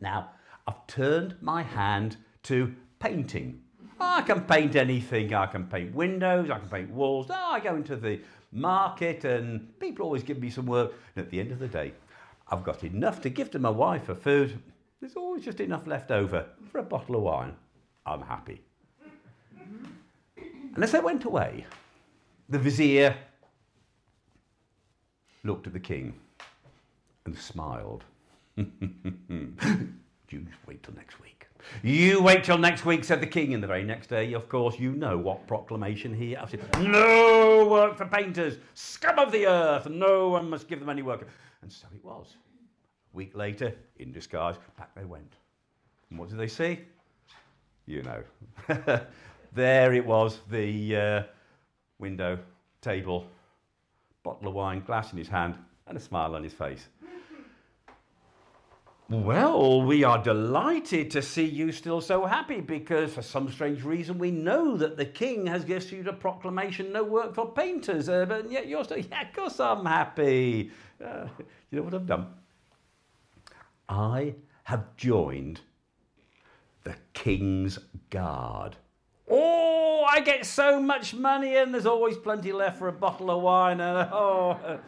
Now, 0.00 0.30
I've 0.66 0.86
turned 0.86 1.36
my 1.40 1.62
hand 1.62 2.16
to 2.44 2.74
painting. 2.98 3.63
I 4.00 4.22
can 4.22 4.42
paint 4.42 4.76
anything. 4.76 5.34
I 5.34 5.46
can 5.46 5.66
paint 5.66 5.94
windows, 5.94 6.50
I 6.50 6.58
can 6.58 6.68
paint 6.68 6.90
walls. 6.90 7.26
Oh, 7.30 7.52
I 7.52 7.60
go 7.60 7.76
into 7.76 7.96
the 7.96 8.20
market 8.52 9.24
and 9.24 9.78
people 9.80 10.04
always 10.04 10.22
give 10.22 10.40
me 10.40 10.50
some 10.50 10.66
work. 10.66 10.92
And 11.16 11.24
at 11.24 11.30
the 11.30 11.40
end 11.40 11.52
of 11.52 11.58
the 11.58 11.68
day, 11.68 11.92
I've 12.48 12.64
got 12.64 12.84
enough 12.84 13.20
to 13.22 13.30
give 13.30 13.50
to 13.52 13.58
my 13.58 13.70
wife 13.70 14.04
for 14.04 14.14
food. 14.14 14.58
There's 15.00 15.16
always 15.16 15.44
just 15.44 15.60
enough 15.60 15.86
left 15.86 16.10
over 16.10 16.46
for 16.70 16.78
a 16.78 16.82
bottle 16.82 17.16
of 17.16 17.22
wine. 17.22 17.54
I'm 18.06 18.22
happy. 18.22 18.60
And 20.74 20.82
as 20.82 20.92
they 20.92 21.00
went 21.00 21.24
away, 21.24 21.66
the 22.48 22.58
vizier 22.58 23.16
looked 25.44 25.66
at 25.66 25.72
the 25.72 25.80
king 25.80 26.14
and 27.26 27.36
smiled. 27.36 28.04
you 28.56 30.46
wait 30.66 30.82
till 30.82 30.94
next 30.94 31.20
week. 31.20 31.46
You 31.82 32.22
wait 32.22 32.44
till 32.44 32.58
next 32.58 32.84
week, 32.84 33.04
said 33.04 33.20
the 33.20 33.26
king. 33.26 33.54
And 33.54 33.62
the 33.62 33.66
very 33.66 33.84
next 33.84 34.08
day, 34.08 34.32
of 34.32 34.48
course, 34.48 34.78
you 34.78 34.92
know 34.92 35.18
what 35.18 35.46
proclamation 35.46 36.14
he 36.14 36.36
uttered. 36.36 36.60
No 36.80 37.66
work 37.70 37.96
for 37.96 38.06
painters, 38.06 38.58
scum 38.74 39.18
of 39.18 39.32
the 39.32 39.46
earth. 39.46 39.88
No 39.88 40.28
one 40.28 40.48
must 40.48 40.68
give 40.68 40.80
them 40.80 40.88
any 40.88 41.02
work. 41.02 41.26
And 41.62 41.72
so 41.72 41.86
it 41.94 42.04
was. 42.04 42.36
A 43.12 43.16
week 43.16 43.34
later, 43.34 43.74
in 43.96 44.12
disguise, 44.12 44.56
back 44.76 44.94
they 44.94 45.04
went. 45.04 45.32
And 46.10 46.18
what 46.18 46.28
did 46.28 46.38
they 46.38 46.48
see? 46.48 46.80
You 47.86 48.02
know. 48.02 48.22
there 49.52 49.92
it 49.92 50.04
was, 50.04 50.40
the 50.50 50.96
uh, 50.96 51.22
window, 51.98 52.38
table, 52.80 53.26
bottle 54.22 54.48
of 54.48 54.54
wine, 54.54 54.82
glass 54.84 55.12
in 55.12 55.18
his 55.18 55.28
hand, 55.28 55.56
and 55.86 55.96
a 55.96 56.00
smile 56.00 56.34
on 56.34 56.42
his 56.42 56.52
face. 56.52 56.88
Well, 59.10 59.82
we 59.82 60.02
are 60.02 60.22
delighted 60.22 61.10
to 61.10 61.20
see 61.20 61.44
you 61.44 61.72
still 61.72 62.00
so 62.00 62.24
happy 62.24 62.62
because, 62.62 63.12
for 63.12 63.20
some 63.20 63.52
strange 63.52 63.82
reason, 63.84 64.18
we 64.18 64.30
know 64.30 64.78
that 64.78 64.96
the 64.96 65.04
king 65.04 65.46
has 65.46 65.68
issued 65.68 66.08
a 66.08 66.12
proclamation 66.14 66.90
no 66.90 67.04
work 67.04 67.34
for 67.34 67.52
painters, 67.52 68.08
uh, 68.08 68.24
but 68.24 68.50
yet 68.50 68.66
you're 68.66 68.82
still, 68.82 68.96
yeah, 68.96 69.28
of 69.28 69.34
course 69.34 69.60
I'm 69.60 69.84
happy. 69.84 70.70
Uh, 71.04 71.26
you 71.70 71.78
know 71.78 71.82
what 71.82 71.92
I've 71.92 72.06
done? 72.06 72.28
I 73.90 74.36
have 74.62 74.96
joined 74.96 75.60
the 76.84 76.94
King's 77.12 77.78
Guard. 78.08 78.76
Oh, 79.28 80.06
I 80.08 80.20
get 80.20 80.46
so 80.46 80.80
much 80.80 81.12
money 81.12 81.56
and 81.56 81.74
there's 81.74 81.84
always 81.84 82.16
plenty 82.16 82.52
left 82.52 82.78
for 82.78 82.88
a 82.88 82.92
bottle 82.92 83.30
of 83.30 83.42
wine. 83.42 83.80
And, 83.82 84.08
oh, 84.10 84.80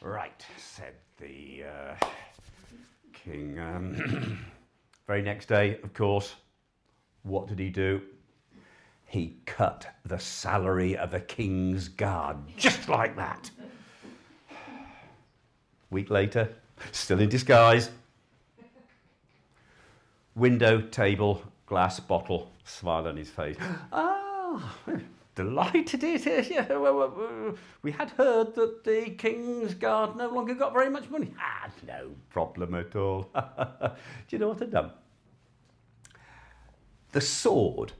right, 0.00 0.46
said 0.56 0.94
the. 1.18 1.64
Uh, 1.64 2.06
Um, 3.28 4.38
very 5.06 5.22
next 5.22 5.46
day, 5.46 5.78
of 5.82 5.92
course, 5.92 6.34
what 7.22 7.48
did 7.48 7.58
he 7.58 7.70
do? 7.70 8.00
He 9.04 9.36
cut 9.46 9.86
the 10.04 10.18
salary 10.18 10.96
of 10.96 11.10
the 11.10 11.20
King's 11.20 11.88
Guard, 11.88 12.36
just 12.56 12.88
like 12.88 13.16
that. 13.16 13.50
Week 15.90 16.10
later, 16.10 16.54
still 16.92 17.20
in 17.20 17.28
disguise. 17.28 17.90
Window, 20.34 20.80
table, 20.80 21.42
glass 21.66 21.98
bottle, 21.98 22.52
smile 22.64 23.08
on 23.08 23.16
his 23.16 23.30
face. 23.30 23.56
Ah, 23.92 24.74
delighted 25.36 26.02
it. 26.02 26.26
We 27.82 27.92
had 27.92 28.10
heard 28.10 28.54
that 28.56 28.82
the 28.82 29.10
King's 29.10 29.74
Guard 29.74 30.16
no 30.16 30.28
longer 30.28 30.54
got 30.54 30.72
very 30.72 30.90
much 30.90 31.08
money. 31.08 31.32
Ah, 31.38 31.68
no 31.86 32.10
problem 32.30 32.74
at 32.74 32.96
all. 32.96 33.30
Do 33.34 34.30
you 34.30 34.38
know 34.38 34.48
what 34.48 34.62
I've 34.62 34.72
done? 34.72 34.90
The 37.12 37.20
sword 37.20 37.92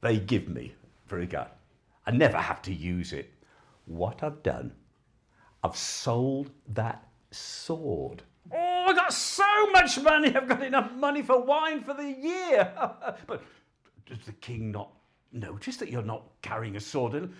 they 0.00 0.18
give 0.18 0.48
me 0.48 0.74
for 1.06 1.20
a 1.20 1.26
gun, 1.26 1.46
I 2.06 2.10
never 2.10 2.38
have 2.38 2.60
to 2.62 2.72
use 2.72 3.12
it. 3.12 3.30
What 3.84 4.22
I've 4.24 4.42
done, 4.42 4.72
I've 5.62 5.76
sold 5.76 6.50
that 6.70 7.06
sword. 7.30 8.22
Oh, 8.52 8.86
I 8.88 8.94
got 8.94 9.12
so 9.12 9.70
much 9.70 10.00
money. 10.00 10.34
I've 10.34 10.48
got 10.48 10.62
enough 10.62 10.92
money 10.92 11.22
for 11.22 11.40
wine 11.40 11.82
for 11.84 11.94
the 11.94 12.10
year. 12.10 12.72
but 13.26 13.42
does 14.06 14.18
the 14.26 14.32
king 14.32 14.72
not 14.72 14.90
notice 15.32 15.76
that 15.78 15.90
you're 15.90 16.02
not 16.02 16.22
carrying 16.42 16.76
a 16.76 16.80
sword. 16.80 17.14
And 17.14 17.32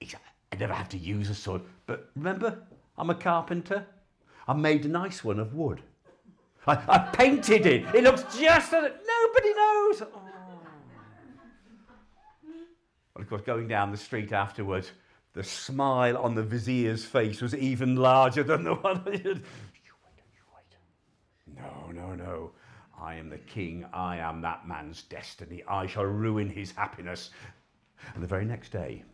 eh, 0.00 0.06
I 0.52 0.56
never 0.56 0.72
have 0.72 0.88
to 0.90 0.98
use 0.98 1.30
a 1.30 1.34
sword. 1.34 1.62
But 1.86 2.10
remember, 2.16 2.58
I'm 2.96 3.10
a 3.10 3.14
carpenter. 3.14 3.86
I 4.46 4.52
made 4.52 4.84
a 4.84 4.88
nice 4.88 5.24
one 5.24 5.38
of 5.38 5.54
wood. 5.54 5.80
I, 6.66 6.82
I 6.88 6.98
painted 6.98 7.66
it. 7.66 7.94
It 7.94 8.04
looks 8.04 8.22
just 8.36 8.72
as 8.72 8.82
nobody 8.82 9.54
knows. 9.54 10.02
Oh. 10.02 10.20
Well, 13.14 13.22
of 13.22 13.28
course, 13.28 13.42
going 13.42 13.68
down 13.68 13.90
the 13.92 13.96
street 13.96 14.32
afterwards, 14.32 14.90
the 15.34 15.44
smile 15.44 16.16
on 16.16 16.34
the 16.34 16.42
vizier's 16.42 17.04
face 17.04 17.40
was 17.40 17.54
even 17.54 17.96
larger 17.96 18.42
than 18.42 18.64
the 18.64 18.74
one. 18.74 19.02
you 19.06 19.12
wait, 19.12 19.22
you 19.22 20.42
wait. 20.54 21.56
No, 21.56 21.90
no, 21.92 22.14
no. 22.14 22.52
I 23.00 23.14
am 23.14 23.28
the 23.28 23.38
king. 23.38 23.84
I 23.92 24.18
am 24.18 24.40
that 24.42 24.66
man's 24.66 25.02
destiny. 25.02 25.62
I 25.68 25.86
shall 25.86 26.04
ruin 26.04 26.48
his 26.48 26.72
happiness. 26.72 27.30
And 28.14 28.22
the 28.22 28.28
very 28.28 28.44
next 28.44 28.70
day, 28.70 29.04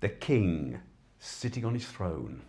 the 0.00 0.08
king, 0.08 0.80
sitting 1.18 1.64
on 1.64 1.74
his 1.74 1.86
throne, 1.86 2.42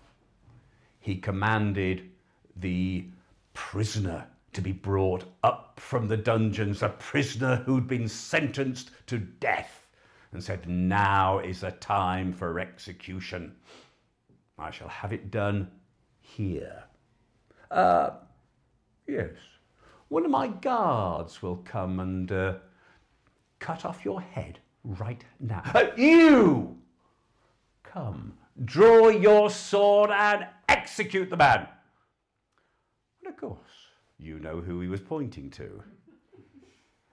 he 1.00 1.16
commanded 1.16 2.10
the 2.58 3.06
prisoner 3.54 4.28
to 4.54 4.62
be 4.62 4.72
brought 4.72 5.26
up 5.44 5.80
from 5.80 6.08
the 6.08 6.18
dungeons, 6.18 6.84
a 6.84 6.90
prisoner 6.90 7.58
who'd 7.58 7.88
been 7.88 8.08
sentenced 8.08 8.92
to 9.08 9.18
death, 9.18 9.88
and 10.32 10.44
said, 10.44 10.68
Now 10.68 11.40
is 11.40 11.62
the 11.62 11.72
time 11.72 12.34
for 12.34 12.60
execution. 12.60 13.56
I 14.58 14.72
shall 14.72 14.88
have 14.88 15.14
it 15.14 15.32
done 15.32 15.70
here. 16.22 16.84
Uh, 17.72 18.12
yes 19.08 19.32
one 20.14 20.26
of 20.26 20.30
my 20.30 20.48
guards 20.48 21.42
will 21.42 21.56
come 21.66 22.00
and 22.00 22.32
uh, 22.32 22.54
cut 23.58 23.84
off 23.84 24.06
your 24.06 24.22
head 24.22 24.60
right 24.84 25.26
now. 25.40 25.64
Uh, 25.74 25.88
you! 25.98 26.78
Come, 27.82 28.34
draw 28.64 29.10
your 29.10 29.50
sword 29.50 30.12
and 30.12 30.46
execute 30.70 31.32
the 31.32 31.38
man. 31.38 31.68
And 33.26 33.34
of 33.34 33.42
course, 33.42 33.58
you 34.20 34.38
know 34.38 34.62
who 34.62 34.82
he 34.82 34.88
was 34.88 35.02
pointing 35.02 35.50
to. 35.50 35.82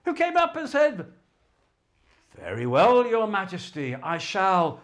Who 0.05 0.13
came 0.13 0.37
up 0.37 0.55
and 0.55 0.69
said, 0.69 1.07
Very 2.37 2.67
well, 2.67 3.07
Your 3.07 3.27
Majesty, 3.27 3.95
I 3.95 4.19
shall. 4.19 4.79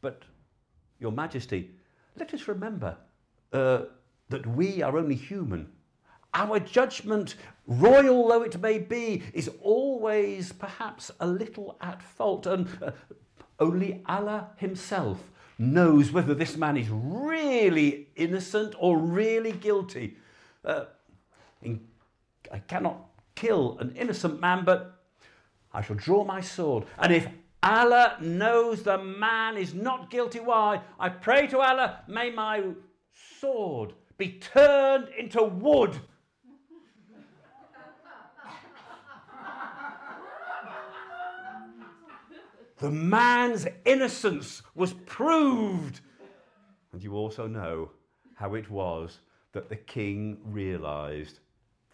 But, 0.00 0.22
Your 0.98 1.12
Majesty, 1.12 1.72
let 2.18 2.32
us 2.32 2.48
remember 2.48 2.96
uh, 3.52 3.82
that 4.30 4.46
we 4.46 4.80
are 4.80 4.96
only 4.96 5.14
human 5.14 5.72
our 6.36 6.60
judgment, 6.60 7.34
royal 7.66 8.28
though 8.28 8.42
it 8.42 8.60
may 8.60 8.78
be, 8.78 9.22
is 9.32 9.50
always 9.62 10.52
perhaps 10.52 11.10
a 11.18 11.26
little 11.26 11.76
at 11.80 12.02
fault, 12.02 12.46
and 12.46 12.68
uh, 12.82 12.90
only 13.58 14.02
Allah 14.06 14.50
Himself 14.58 15.32
knows 15.58 16.12
whether 16.12 16.34
this 16.34 16.56
man 16.56 16.76
is 16.76 16.88
really 16.90 18.08
innocent 18.14 18.74
or 18.78 18.98
really 18.98 19.52
guilty. 19.52 20.16
Uh, 20.62 20.84
I 22.52 22.58
cannot 22.68 22.98
kill 23.34 23.78
an 23.80 23.96
innocent 23.96 24.38
man, 24.40 24.64
but 24.64 25.02
I 25.72 25.80
shall 25.80 25.96
draw 25.96 26.22
my 26.24 26.42
sword, 26.42 26.84
and 26.98 27.12
if 27.12 27.26
Allah 27.62 28.18
knows 28.20 28.82
the 28.82 28.98
man 28.98 29.56
is 29.56 29.74
not 29.74 30.10
guilty, 30.10 30.38
why, 30.38 30.82
I 31.00 31.08
pray 31.08 31.46
to 31.48 31.58
Allah, 31.58 32.00
may 32.06 32.30
my 32.30 32.62
sword 33.40 33.94
be 34.18 34.32
turned 34.32 35.08
into 35.18 35.42
wood. 35.42 35.98
The 42.78 42.90
man's 42.90 43.66
innocence 43.84 44.62
was 44.74 44.92
proved. 44.92 46.00
And 46.92 47.02
you 47.02 47.14
also 47.14 47.46
know 47.46 47.90
how 48.34 48.54
it 48.54 48.70
was 48.70 49.20
that 49.52 49.68
the 49.68 49.76
king 49.76 50.38
realized 50.44 51.40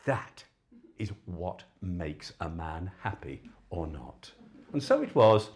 that 0.04 0.44
is 0.98 1.12
what 1.26 1.62
makes 1.80 2.32
a 2.40 2.48
man 2.48 2.90
happy 3.00 3.42
or 3.70 3.86
not. 3.86 4.30
And 4.72 4.82
so 4.82 5.02
it 5.02 5.14
was 5.14 5.50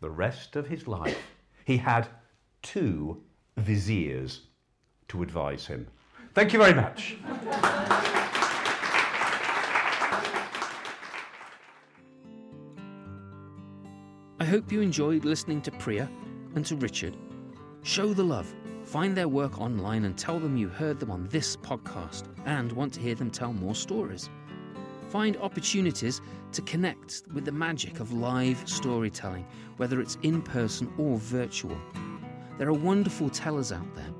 the 0.00 0.10
rest 0.10 0.56
of 0.56 0.66
his 0.66 0.88
life. 0.88 1.18
He 1.64 1.76
had 1.76 2.08
two 2.62 3.22
viziers 3.56 4.40
to 5.08 5.22
advise 5.22 5.66
him. 5.66 5.86
Thank 6.34 6.52
you 6.52 6.58
very 6.58 6.74
much. 6.74 7.16
Hope 14.52 14.70
you 14.70 14.82
enjoyed 14.82 15.24
listening 15.24 15.62
to 15.62 15.70
Priya 15.70 16.10
and 16.56 16.66
to 16.66 16.76
Richard. 16.76 17.16
Show 17.84 18.12
the 18.12 18.22
love. 18.22 18.54
Find 18.84 19.16
their 19.16 19.26
work 19.26 19.58
online 19.58 20.04
and 20.04 20.14
tell 20.14 20.38
them 20.38 20.58
you 20.58 20.68
heard 20.68 21.00
them 21.00 21.10
on 21.10 21.26
this 21.28 21.56
podcast 21.56 22.24
and 22.44 22.70
want 22.72 22.92
to 22.92 23.00
hear 23.00 23.14
them 23.14 23.30
tell 23.30 23.54
more 23.54 23.74
stories. 23.74 24.28
Find 25.08 25.38
opportunities 25.38 26.20
to 26.52 26.60
connect 26.60 27.22
with 27.32 27.46
the 27.46 27.52
magic 27.52 27.98
of 27.98 28.12
live 28.12 28.62
storytelling, 28.68 29.46
whether 29.78 30.02
it's 30.02 30.18
in 30.20 30.42
person 30.42 30.92
or 30.98 31.16
virtual. 31.16 31.78
There 32.58 32.68
are 32.68 32.74
wonderful 32.74 33.30
tellers 33.30 33.72
out 33.72 33.96
there. 33.96 34.12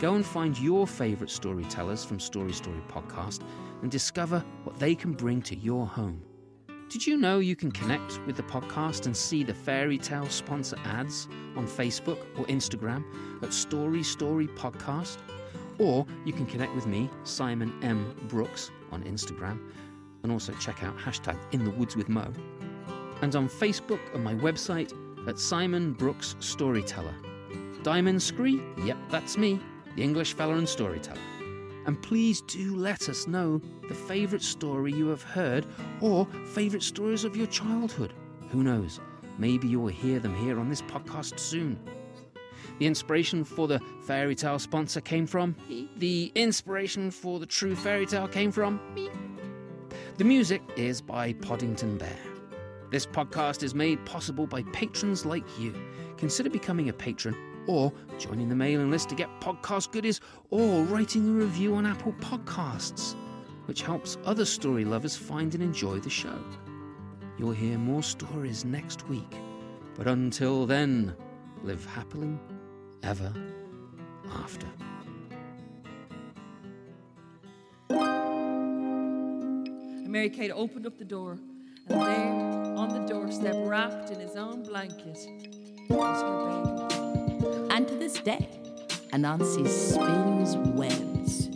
Go 0.00 0.16
and 0.16 0.26
find 0.26 0.58
your 0.58 0.86
favourite 0.86 1.30
storytellers 1.30 2.04
from 2.04 2.20
Story 2.20 2.52
Story 2.52 2.82
Podcast 2.88 3.40
and 3.80 3.90
discover 3.90 4.44
what 4.64 4.78
they 4.78 4.94
can 4.94 5.14
bring 5.14 5.40
to 5.40 5.56
your 5.56 5.86
home. 5.86 6.27
Did 6.88 7.06
you 7.06 7.18
know 7.18 7.38
you 7.38 7.54
can 7.54 7.70
connect 7.70 8.18
with 8.26 8.36
the 8.36 8.42
podcast 8.44 9.04
and 9.04 9.14
see 9.14 9.44
the 9.44 9.52
fairy 9.52 9.98
tale 9.98 10.26
sponsor 10.30 10.78
ads 10.86 11.28
on 11.54 11.66
Facebook 11.66 12.18
or 12.38 12.46
Instagram 12.46 13.04
at 13.42 13.52
Story 13.52 14.02
Story 14.02 14.46
Podcast? 14.46 15.18
Or 15.78 16.06
you 16.24 16.32
can 16.32 16.46
connect 16.46 16.74
with 16.74 16.86
me, 16.86 17.10
Simon 17.24 17.74
M. 17.82 18.16
Brooks, 18.28 18.70
on 18.90 19.02
Instagram, 19.04 19.60
and 20.22 20.32
also 20.32 20.54
check 20.54 20.82
out 20.82 20.96
hashtag 20.96 21.38
In 21.52 21.62
the 21.62 21.70
Woods 21.72 21.94
with 21.94 22.08
Mo. 22.08 22.32
And 23.20 23.36
on 23.36 23.50
Facebook 23.50 24.00
and 24.14 24.24
my 24.24 24.34
website 24.34 24.94
at 25.28 25.38
Simon 25.38 25.92
Brooks 25.92 26.36
Storyteller. 26.40 27.14
Diamond 27.82 28.22
Scree? 28.22 28.62
Yep, 28.82 28.96
that's 29.10 29.36
me, 29.36 29.60
the 29.94 30.02
English 30.02 30.32
fella 30.32 30.54
and 30.54 30.66
storyteller. 30.66 31.20
And 31.88 32.00
please 32.02 32.42
do 32.42 32.76
let 32.76 33.08
us 33.08 33.26
know 33.26 33.62
the 33.88 33.94
favourite 33.94 34.42
story 34.42 34.92
you 34.92 35.08
have 35.08 35.22
heard 35.22 35.64
or 36.02 36.28
favourite 36.52 36.82
stories 36.82 37.24
of 37.24 37.34
your 37.34 37.46
childhood. 37.46 38.12
Who 38.50 38.62
knows? 38.62 39.00
Maybe 39.38 39.68
you'll 39.68 39.86
hear 39.86 40.18
them 40.18 40.34
here 40.36 40.60
on 40.60 40.68
this 40.68 40.82
podcast 40.82 41.38
soon. 41.38 41.80
the 42.78 42.86
inspiration 42.86 43.42
for 43.42 43.66
the 43.68 43.80
fairy 44.02 44.34
tale 44.34 44.58
sponsor 44.58 45.00
came 45.00 45.26
from 45.26 45.56
me. 45.66 45.88
The 45.96 46.30
inspiration 46.34 47.10
for 47.10 47.40
the 47.40 47.46
true 47.46 47.74
fairy 47.74 48.04
tale 48.04 48.28
came 48.28 48.52
from 48.52 48.78
me. 48.92 49.08
The 50.18 50.24
music 50.24 50.60
is 50.76 51.00
by 51.00 51.32
Podington 51.32 51.96
Bear. 51.96 52.18
This 52.90 53.06
podcast 53.06 53.62
is 53.62 53.74
made 53.74 54.04
possible 54.04 54.46
by 54.46 54.62
patrons 54.74 55.24
like 55.24 55.58
you. 55.58 55.74
Consider 56.18 56.50
becoming 56.50 56.90
a 56.90 56.92
patron 56.92 57.34
or 57.68 57.92
joining 58.18 58.48
the 58.48 58.56
mailing 58.56 58.90
list 58.90 59.08
to 59.10 59.14
get 59.14 59.28
podcast 59.40 59.92
goodies 59.92 60.20
or 60.50 60.82
writing 60.84 61.28
a 61.28 61.30
review 61.30 61.76
on 61.76 61.86
Apple 61.86 62.14
Podcasts, 62.14 63.14
which 63.66 63.82
helps 63.82 64.16
other 64.24 64.44
story 64.44 64.84
lovers 64.84 65.14
find 65.14 65.54
and 65.54 65.62
enjoy 65.62 66.00
the 66.00 66.10
show. 66.10 66.42
You'll 67.38 67.52
hear 67.52 67.78
more 67.78 68.02
stories 68.02 68.64
next 68.64 69.08
week. 69.08 69.36
But 69.94 70.08
until 70.08 70.66
then, 70.66 71.14
live 71.62 71.84
happily 71.86 72.38
ever 73.02 73.32
after. 74.32 74.66
Mary 80.08 80.30
Kate 80.30 80.50
opened 80.50 80.86
up 80.86 80.98
the 80.98 81.04
door, 81.04 81.38
and 81.88 82.00
there, 82.00 82.76
on 82.76 82.88
the 82.88 83.06
doorstep, 83.12 83.54
wrapped 83.58 84.10
in 84.10 84.18
his 84.18 84.36
own 84.36 84.62
blanket, 84.62 85.18
was 85.90 86.22
her 86.22 86.88
baby. 86.88 87.07
And 87.70 87.86
to 87.88 87.94
this 87.94 88.14
day, 88.20 88.48
Anansi 89.12 89.66
spins 89.68 90.56
webs 90.56 91.48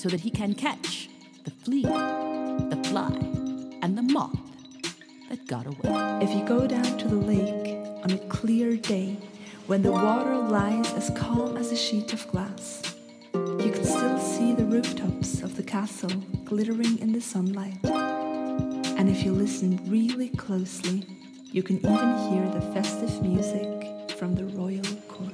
so 0.00 0.08
that 0.08 0.20
he 0.20 0.30
can 0.30 0.54
catch 0.54 1.08
the 1.44 1.50
flea, 1.50 1.82
the 1.82 2.80
fly, 2.88 3.12
and 3.82 3.96
the 3.96 4.02
moth 4.02 4.36
that 5.30 5.46
got 5.46 5.66
away. 5.66 6.20
If 6.22 6.30
you 6.34 6.44
go 6.44 6.66
down 6.66 6.98
to 6.98 7.08
the 7.08 7.16
lake 7.16 7.76
on 8.04 8.10
a 8.10 8.18
clear 8.28 8.76
day, 8.76 9.16
when 9.66 9.82
the 9.82 9.92
water 9.92 10.36
lies 10.36 10.92
as 10.94 11.10
calm 11.16 11.56
as 11.56 11.72
a 11.72 11.76
sheet 11.76 12.12
of 12.12 12.26
glass, 12.30 12.82
you 13.34 13.70
can 13.72 13.84
still 13.84 14.18
see 14.18 14.52
the 14.52 14.64
rooftops 14.64 15.42
of 15.42 15.56
the 15.56 15.62
castle 15.62 16.10
glittering 16.44 16.98
in 16.98 17.12
the 17.12 17.20
sunlight. 17.20 17.78
And 17.84 19.08
if 19.08 19.24
you 19.24 19.32
listen 19.32 19.80
really 19.90 20.28
closely, 20.28 21.06
you 21.44 21.62
can 21.62 21.78
even 21.78 22.18
hear 22.30 22.48
the 22.48 22.60
festive 22.72 23.22
music 23.22 23.71
from 24.22 24.36
the 24.36 24.44
royal 24.56 24.84
court. 25.08 25.31